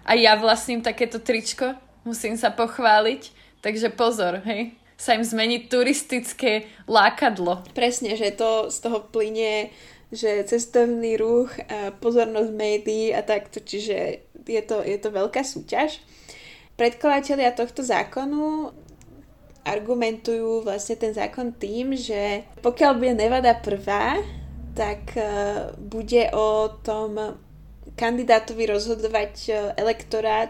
a 0.05 0.13
ja 0.13 0.37
vlastním 0.37 0.85
takéto 0.85 1.17
tričko, 1.17 1.73
musím 2.05 2.37
sa 2.37 2.53
pochváliť. 2.53 3.41
Takže 3.61 3.93
pozor, 3.93 4.41
hej, 4.45 4.77
sa 4.97 5.17
im 5.17 5.25
zmení 5.25 5.65
turistické 5.69 6.69
lákadlo. 6.85 7.65
Presne, 7.73 8.13
že 8.13 8.33
to 8.33 8.69
z 8.69 8.77
toho 8.85 9.05
plynie, 9.05 9.73
že 10.13 10.45
cestovný 10.45 11.17
ruch, 11.17 11.57
a 11.57 11.93
pozornosť 11.97 12.51
médií 12.53 13.13
a 13.13 13.25
takto, 13.25 13.61
čiže 13.61 14.21
je 14.45 14.61
to, 14.65 14.81
je 14.81 14.97
to 14.97 15.09
veľká 15.09 15.41
súťaž. 15.45 16.01
Predkladatelia 16.81 17.53
tohto 17.53 17.85
zákonu 17.85 18.73
argumentujú 19.61 20.65
vlastne 20.65 20.97
ten 20.97 21.13
zákon 21.13 21.53
tým, 21.53 21.93
že 21.93 22.41
pokiaľ 22.65 22.91
bude 22.97 23.13
Nevada 23.13 23.53
prvá, 23.53 24.17
tak 24.73 25.13
uh, 25.13 25.69
bude 25.77 26.33
o 26.33 26.73
tom 26.81 27.37
kandidátovi 27.93 28.65
rozhodovať 28.65 29.33
uh, 29.53 29.55
elektorát, 29.77 30.49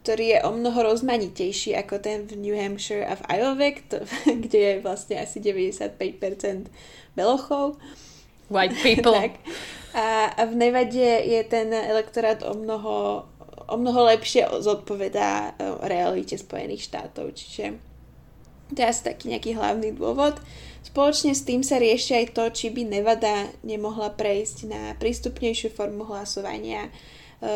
ktorý 0.00 0.24
je 0.32 0.38
o 0.48 0.56
mnoho 0.56 0.96
rozmanitejší 0.96 1.76
ako 1.76 2.00
ten 2.00 2.24
v 2.24 2.40
New 2.40 2.56
Hampshire 2.56 3.04
a 3.04 3.20
v 3.20 3.36
Iowa, 3.36 3.68
kde 4.48 4.60
je 4.64 4.74
vlastne 4.80 5.20
asi 5.20 5.44
95% 5.44 6.72
belochov. 7.12 7.76
White 8.48 8.80
people. 8.80 9.12
tak. 9.20 9.44
A, 9.92 10.32
a 10.40 10.42
v 10.48 10.56
Nevade 10.56 11.20
je 11.20 11.40
ten 11.44 11.68
elektorát 11.68 12.40
o 12.48 12.56
mnoho, 12.56 13.28
o 13.66 13.74
mnoho 13.76 14.06
lepšie 14.10 14.46
zodpovedá 14.62 15.54
uh, 15.54 15.82
realite 15.86 16.38
Spojených 16.38 16.86
štátov. 16.86 17.34
Čiže 17.34 17.76
to 18.74 18.78
je 18.82 18.86
asi 18.86 19.02
taký 19.06 19.30
nejaký 19.30 19.54
hlavný 19.54 19.94
dôvod. 19.94 20.42
Spoločne 20.82 21.34
s 21.34 21.46
tým 21.46 21.62
sa 21.62 21.78
rieši 21.78 22.18
aj 22.18 22.26
to, 22.34 22.44
či 22.50 22.70
by 22.74 22.82
Nevada 22.82 23.50
nemohla 23.62 24.14
prejsť 24.14 24.56
na 24.66 24.82
prístupnejšiu 24.98 25.70
formu 25.74 26.06
hlasovania, 26.06 26.86
e, 26.86 26.90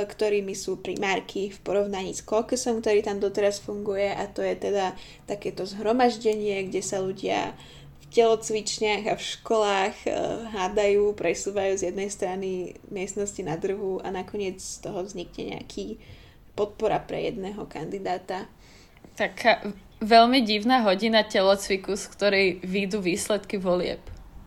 ktorými 0.06 0.54
sú 0.54 0.78
primárky 0.78 1.50
v 1.50 1.58
porovnaní 1.62 2.14
s 2.14 2.22
caucusom, 2.22 2.78
ktorý 2.82 3.02
tam 3.02 3.18
doteraz 3.18 3.58
funguje 3.62 4.06
a 4.06 4.26
to 4.30 4.42
je 4.42 4.54
teda 4.54 4.94
takéto 5.26 5.66
zhromaždenie, 5.66 6.70
kde 6.70 6.82
sa 6.82 7.02
ľudia 7.02 7.54
v 7.54 7.79
telocvičniach 8.10 9.06
a 9.06 9.14
v 9.14 9.22
školách 9.22 9.96
e, 10.04 10.10
hádajú, 10.50 11.14
presúvajú 11.14 11.78
z 11.78 11.82
jednej 11.94 12.10
strany 12.10 12.48
miestnosti 12.90 13.40
na 13.40 13.54
druhú 13.54 14.02
a 14.02 14.10
nakoniec 14.10 14.58
z 14.58 14.82
toho 14.82 15.06
vznikne 15.06 15.56
nejaký 15.56 16.02
podpora 16.58 16.98
pre 17.00 17.30
jedného 17.30 17.64
kandidáta. 17.70 18.50
Tak 19.14 19.64
veľmi 20.02 20.42
divná 20.42 20.82
hodina 20.82 21.22
telocviku, 21.22 21.94
z 21.94 22.04
ktorej 22.10 22.46
výjdu 22.64 22.98
výsledky 23.00 23.60
volieb. 23.60 24.00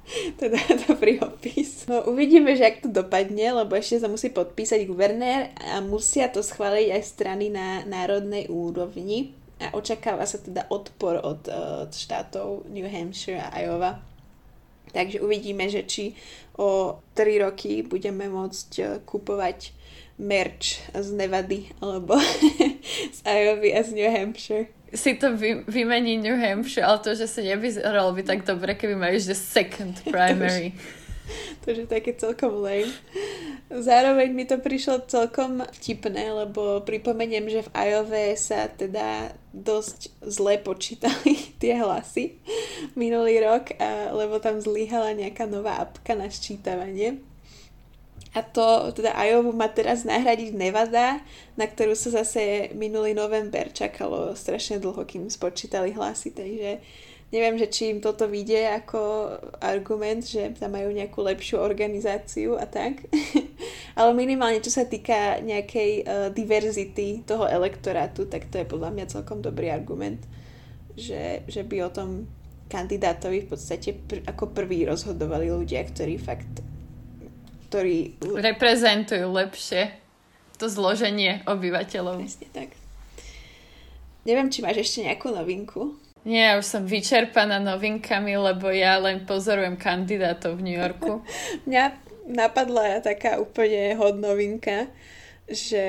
Teda 0.41 0.59
dobrý 0.87 1.23
opis. 1.23 1.87
No 1.87 2.03
uvidíme, 2.09 2.55
že 2.59 2.67
ak 2.67 2.83
to 2.83 2.89
dopadne, 2.91 3.63
lebo 3.63 3.79
ešte 3.79 4.03
sa 4.03 4.11
musí 4.11 4.29
podpísať 4.33 4.83
guvernér 4.83 5.55
a 5.63 5.79
musia 5.79 6.27
to 6.27 6.43
schváliť 6.43 6.87
aj 6.91 7.03
strany 7.03 7.47
na 7.47 7.87
národnej 7.87 8.51
úrovni 8.51 9.39
a 9.63 9.75
očakáva 9.75 10.27
sa 10.27 10.39
teda 10.39 10.67
odpor 10.67 11.19
od, 11.23 11.47
od 11.47 11.91
štátov 11.91 12.67
New 12.67 12.87
Hampshire 12.87 13.39
a 13.39 13.55
Iowa. 13.63 14.03
Takže 14.93 15.25
uvidíme, 15.25 15.65
že 15.71 15.87
či 15.89 16.13
o 16.59 17.01
3 17.17 17.45
roky 17.49 17.81
budeme 17.81 18.29
môcť 18.29 18.69
eh, 18.79 18.87
kupovať 19.01 19.73
merch 20.21 20.77
z 20.93 21.07
Nevady 21.17 21.73
alebo 21.81 22.19
z 23.17 23.19
Iowa 23.25 23.67
a 23.73 23.79
z 23.81 23.89
New 23.97 24.09
Hampshire 24.09 24.69
si 24.93 25.17
to 25.17 25.33
vy, 25.37 25.65
vymení 25.67 26.17
New 26.17 26.37
Hampshire, 26.37 26.85
ale 26.85 27.01
to, 27.01 27.17
že 27.17 27.25
sa 27.25 27.41
nevyzeralo 27.41 28.13
by 28.13 28.21
tak 28.23 28.45
dobre, 28.45 28.77
keby 28.77 28.93
majú 28.93 29.17
že 29.17 29.33
second 29.33 29.97
primary. 30.05 30.77
to, 31.65 31.73
že 31.73 31.89
také 31.93 32.13
celkom 32.13 32.61
lame. 32.61 32.93
Zároveň 33.73 34.29
mi 34.37 34.45
to 34.45 34.61
prišlo 34.61 35.09
celkom 35.09 35.65
vtipné, 35.81 36.29
lebo 36.29 36.85
pripomeniem, 36.85 37.49
že 37.49 37.65
v 37.65 37.73
Iowa 37.73 38.37
sa 38.37 38.69
teda 38.69 39.33
dosť 39.49 40.13
zle 40.21 40.61
počítali 40.61 41.33
tie 41.61 41.81
hlasy 41.81 42.37
minulý 42.93 43.41
rok, 43.41 43.73
lebo 44.13 44.37
tam 44.37 44.61
zlyhala 44.61 45.17
nejaká 45.17 45.49
nová 45.49 45.81
apka 45.81 46.13
na 46.13 46.29
ščítavanie 46.29 47.33
a 48.33 48.41
to 48.41 48.89
teda 48.97 49.13
Iowa 49.13 49.53
má 49.53 49.69
teraz 49.69 50.01
nahradiť 50.09 50.57
Nevada, 50.57 51.21
na 51.53 51.65
ktorú 51.69 51.93
sa 51.93 52.09
zase 52.09 52.73
minulý 52.73 53.13
november 53.13 53.69
čakalo 53.69 54.33
strašne 54.33 54.81
dlho, 54.81 55.05
kým 55.05 55.29
spočítali 55.29 55.93
hlasy, 55.93 56.33
takže 56.33 56.81
neviem, 57.33 57.57
že 57.57 57.67
či 57.73 57.89
im 57.89 57.99
toto 57.99 58.29
vyjde 58.29 58.77
ako 58.85 59.01
argument, 59.57 60.21
že 60.21 60.53
tam 60.53 60.77
majú 60.77 60.93
nejakú 60.93 61.17
lepšiu 61.25 61.57
organizáciu 61.57 62.61
a 62.61 62.69
tak. 62.69 63.09
Ale 63.99 64.13
minimálne, 64.13 64.61
čo 64.61 64.69
sa 64.69 64.85
týka 64.85 65.41
nejakej 65.41 65.91
uh, 66.05 66.29
diverzity 66.29 67.25
toho 67.25 67.49
elektorátu, 67.49 68.29
tak 68.29 68.53
to 68.53 68.61
je 68.61 68.69
podľa 68.69 68.93
mňa 68.93 69.05
celkom 69.09 69.41
dobrý 69.41 69.73
argument, 69.73 70.21
že, 70.93 71.41
že 71.49 71.65
by 71.65 71.89
o 71.89 71.89
tom 71.89 72.09
kandidátovi 72.69 73.43
v 73.43 73.49
podstate 73.49 73.97
pr- 73.97 74.21
ako 74.29 74.53
prvý 74.53 74.85
rozhodovali 74.85 75.49
ľudia, 75.49 75.81
ktorí 75.89 76.21
fakt 76.21 76.61
ktorí... 77.73 78.21
Reprezentujú 78.21 79.33
lepšie 79.33 79.97
to 80.61 80.69
zloženie 80.69 81.41
obyvateľov. 81.49 82.21
Presne 82.21 82.47
tak. 82.53 82.69
Neviem, 84.29 84.53
či 84.53 84.61
máš 84.61 84.85
ešte 84.85 85.09
nejakú 85.09 85.33
novinku. 85.33 85.97
Nie, 86.23 86.55
už 86.55 86.63
som 86.63 86.83
vyčerpaná 86.87 87.59
novinkami, 87.59 88.39
lebo 88.39 88.71
ja 88.71 88.95
len 88.99 89.27
pozorujem 89.27 89.75
kandidátov 89.75 90.59
v 90.59 90.65
New 90.71 90.77
Yorku. 90.79 91.19
Mňa 91.67 91.83
napadla 92.31 93.03
taká 93.03 93.39
úplne 93.43 93.99
hodnovinka, 93.99 94.87
že 95.51 95.83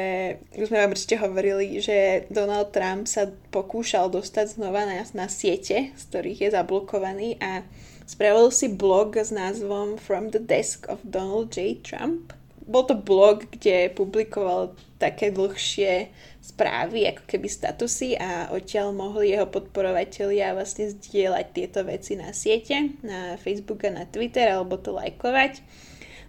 už 0.59 0.75
sme 0.75 0.83
vám 0.83 0.99
určite 0.99 1.23
hovorili, 1.23 1.79
že 1.79 2.27
Donald 2.35 2.75
Trump 2.75 3.07
sa 3.07 3.31
pokúšal 3.55 4.11
dostať 4.11 4.59
znova 4.59 4.83
na, 4.83 5.07
na 5.15 5.31
siete, 5.31 5.95
z 5.95 6.03
ktorých 6.11 6.51
je 6.51 6.51
zablokovaný 6.51 7.39
a 7.39 7.63
Spravil 8.05 8.53
si 8.53 8.69
blog 8.69 9.17
s 9.17 9.33
názvom 9.33 9.97
From 9.97 10.29
the 10.29 10.39
Desk 10.39 10.85
of 10.93 11.01
Donald 11.09 11.57
J. 11.57 11.81
Trump, 11.81 12.37
bol 12.65 12.85
to 12.89 12.97
blog, 12.97 13.45
kde 13.53 13.93
publikoval 13.93 14.73
také 14.97 15.29
dlhšie 15.29 16.09
správy, 16.41 17.09
ako 17.09 17.25
keby 17.29 17.49
statusy 17.49 18.17
a 18.17 18.53
odtiaľ 18.53 18.93
mohli 18.93 19.33
jeho 19.33 19.49
podporovatelia 19.49 20.57
vlastne 20.57 20.93
zdieľať 20.93 21.47
tieto 21.53 21.81
veci 21.85 22.17
na 22.17 22.33
siete, 22.37 22.97
na 23.05 23.37
Facebook 23.41 23.85
a 23.85 23.93
na 23.93 24.05
Twitter 24.05 24.49
alebo 24.49 24.77
to 24.77 24.93
lajkovať. 24.93 25.61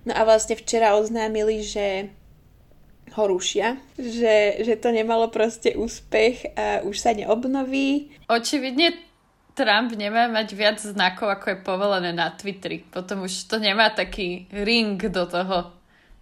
No 0.06 0.16
a 0.16 0.22
vlastne 0.24 0.56
včera 0.60 0.96
oznámili, 0.96 1.66
že 1.66 2.14
ho 3.16 3.24
rušia, 3.28 3.80
že, 3.96 4.60
že 4.60 4.76
to 4.76 4.92
nemalo 4.92 5.32
proste 5.32 5.76
úspech 5.76 6.56
a 6.58 6.84
už 6.84 6.96
sa 7.00 7.12
neobnoví. 7.16 8.12
Očividne 8.28 8.92
Trump 9.56 9.96
nemá 9.96 10.28
mať 10.28 10.52
viac 10.52 10.78
znakov, 10.84 11.32
ako 11.32 11.46
je 11.56 11.58
povolené 11.64 12.12
na 12.12 12.28
Twitteri. 12.36 12.84
Potom 12.84 13.24
už 13.24 13.48
to 13.48 13.56
nemá 13.56 13.88
taký 13.96 14.52
ring 14.52 15.00
do 15.00 15.24
toho, 15.24 15.75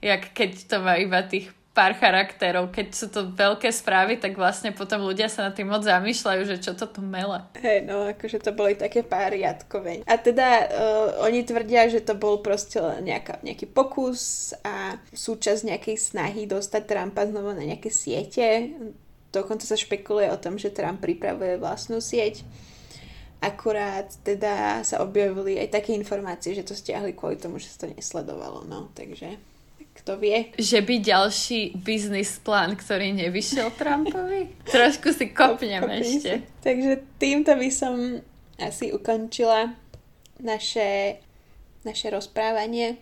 jak 0.03 0.35
keď 0.35 0.51
to 0.67 0.75
má 0.83 0.99
iba 0.99 1.23
tých 1.23 1.55
pár 1.73 1.97
charakterov. 1.97 2.69
Keď 2.69 2.87
sú 2.93 3.09
to 3.09 3.33
veľké 3.33 3.73
správy, 3.73 4.21
tak 4.21 4.37
vlastne 4.37 4.69
potom 4.69 5.01
ľudia 5.01 5.25
sa 5.25 5.49
na 5.49 5.51
tým 5.51 5.73
moc 5.73 5.81
zamýšľajú, 5.81 6.41
že 6.45 6.61
čo 6.61 6.77
to 6.77 6.85
tu 6.85 7.01
mele. 7.01 7.41
Hej, 7.57 7.89
no 7.89 8.05
akože 8.13 8.45
to 8.45 8.53
boli 8.53 8.77
také 8.77 9.01
pár 9.01 9.33
riadkoveň. 9.33 10.05
A 10.05 10.13
teda 10.21 10.69
uh, 10.69 11.25
oni 11.25 11.41
tvrdia, 11.41 11.89
že 11.89 12.05
to 12.05 12.13
bol 12.13 12.45
proste 12.45 12.77
nejaká, 12.77 13.41
nejaký 13.41 13.65
pokus 13.65 14.53
a 14.61 15.01
súčasť 15.11 15.73
nejakej 15.73 15.97
snahy 15.97 16.45
dostať 16.45 16.85
Trumpa 16.85 17.25
znovu 17.25 17.57
na 17.57 17.65
nejaké 17.65 17.89
siete. 17.89 18.77
Dokonca 19.33 19.65
sa 19.65 19.73
špekuluje 19.73 20.29
o 20.29 20.37
tom, 20.37 20.61
že 20.61 20.69
Trump 20.69 21.01
pripravuje 21.01 21.57
vlastnú 21.57 21.97
sieť. 21.97 22.45
Akurát 23.41 24.07
teda 24.21 24.85
sa 24.85 25.01
objavili 25.01 25.57
aj 25.57 25.73
také 25.73 25.97
informácie, 25.97 26.53
že 26.53 26.63
to 26.63 26.77
stiahli 26.77 27.17
kvôli 27.17 27.41
tomu, 27.41 27.57
že 27.57 27.73
sa 27.73 27.83
to 27.83 27.91
nesledovalo, 27.91 28.63
no, 28.63 28.93
takže 28.93 29.35
kto 30.03 30.19
vie. 30.19 30.51
Že 30.59 30.79
by 30.83 30.95
ďalší 30.99 31.79
biznis 31.79 32.35
plán, 32.43 32.75
ktorý 32.75 33.15
nevyšiel 33.15 33.71
Trumpovi? 33.79 34.51
Trošku 34.67 35.15
si 35.15 35.31
kopnem 35.31 35.87
Kopni 35.87 36.03
ešte. 36.03 36.31
Si. 36.43 36.59
Takže 36.59 36.91
týmto 37.15 37.55
by 37.55 37.69
som 37.71 38.19
asi 38.59 38.91
ukončila 38.91 39.71
naše, 40.43 41.23
naše 41.87 42.11
rozprávanie 42.11 42.99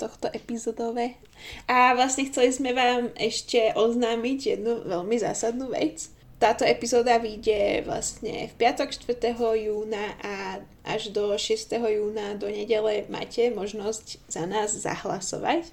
tohto 0.00 0.32
epizodové. 0.32 1.20
A 1.68 1.92
vlastne 1.92 2.26
chceli 2.26 2.50
sme 2.50 2.72
vám 2.72 3.12
ešte 3.20 3.76
oznámiť 3.76 4.38
jednu 4.58 4.88
veľmi 4.88 5.16
zásadnú 5.20 5.70
vec 5.70 6.14
táto 6.44 6.68
epizóda 6.68 7.16
vyjde 7.16 7.88
vlastne 7.88 8.52
v 8.52 8.54
piatok 8.60 8.92
4. 8.92 9.32
júna 9.64 10.12
a 10.20 10.60
až 10.84 11.08
do 11.08 11.32
6. 11.32 11.72
júna 11.72 12.36
do 12.36 12.52
nedele 12.52 13.08
máte 13.08 13.48
možnosť 13.48 14.20
za 14.28 14.44
nás 14.44 14.76
zahlasovať. 14.76 15.72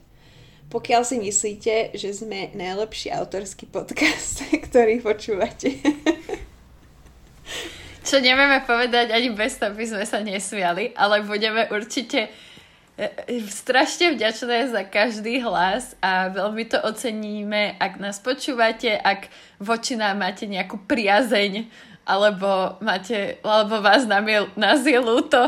Pokiaľ 0.72 1.02
si 1.04 1.20
myslíte, 1.20 1.92
že 2.00 2.16
sme 2.16 2.56
najlepší 2.56 3.12
autorský 3.12 3.68
podcast, 3.68 4.48
ktorý 4.72 5.04
počúvate. 5.04 5.84
Čo 8.02 8.24
nevieme 8.24 8.64
povedať 8.64 9.12
ani 9.12 9.36
bez 9.36 9.60
toho, 9.60 9.76
aby 9.76 9.86
sme 9.86 10.06
sa 10.08 10.24
nesmiali, 10.24 10.96
ale 10.96 11.22
budeme 11.28 11.68
určite 11.70 12.32
E, 13.02 13.10
e, 13.28 13.42
strašne 13.50 14.14
vďačné 14.14 14.70
za 14.70 14.86
každý 14.86 15.42
hlas 15.42 15.98
a 16.06 16.30
veľmi 16.30 16.70
to 16.70 16.78
oceníme, 16.86 17.74
ak 17.82 17.98
nás 17.98 18.22
počúvate, 18.22 18.94
ak 18.94 19.26
voči 19.58 19.98
nám 19.98 20.22
máte 20.22 20.46
nejakú 20.46 20.78
priazeň, 20.86 21.66
alebo, 22.06 22.78
máte, 22.78 23.42
alebo 23.42 23.82
vás 23.82 24.06
nás 24.06 24.86
je 24.86 25.00
ľúto 25.02 25.40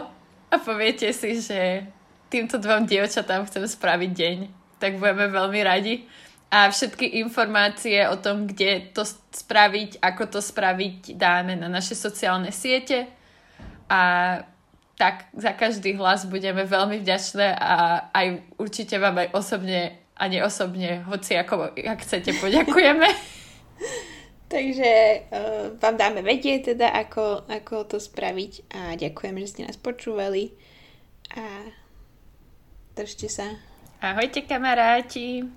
a 0.49 0.55
poviete 0.55 1.13
si, 1.13 1.37
že 1.43 1.85
týmto 2.33 2.57
dvom 2.57 2.89
dievčatám 2.89 3.45
chcem 3.45 3.69
spraviť 3.69 4.11
deň, 4.15 4.37
tak 4.83 4.99
budeme 4.99 5.31
veľmi 5.31 5.63
radi. 5.63 6.03
A 6.51 6.67
všetky 6.67 7.23
informácie 7.23 8.03
o 8.11 8.19
tom, 8.19 8.51
kde 8.51 8.91
to 8.91 9.07
spraviť, 9.07 10.03
ako 10.03 10.37
to 10.37 10.39
spraviť, 10.43 11.15
dáme 11.15 11.55
na 11.55 11.71
naše 11.71 11.95
sociálne 11.95 12.51
siete. 12.51 13.07
A 13.87 14.01
tak 14.99 15.31
za 15.33 15.55
každý 15.55 15.95
hlas 15.95 16.27
budeme 16.27 16.67
veľmi 16.67 16.99
vďačné 17.01 17.47
a 17.57 18.05
aj 18.11 18.43
určite 18.61 18.99
vám 19.01 19.23
aj 19.23 19.33
osobne 19.33 20.03
a 20.13 20.29
neosobne, 20.29 21.01
hoci 21.09 21.33
ako 21.33 21.73
ak 21.73 21.99
chcete, 22.05 22.37
poďakujeme. 22.37 23.09
Takže 24.53 24.91
uh, 25.33 25.73
vám 25.81 25.95
dáme 25.97 26.21
vedieť 26.21 26.77
teda, 26.77 26.93
ako, 26.93 27.49
ako 27.49 27.89
to 27.89 27.97
spraviť 27.97 28.51
a 28.69 28.81
ďakujem, 28.93 29.35
že 29.41 29.49
ste 29.49 29.65
nás 29.65 29.81
počúvali 29.81 30.53
a 31.33 31.73
držte 32.93 33.25
sa. 33.25 33.72
Ahojte 34.03 34.41
kamaráti. 34.41 35.47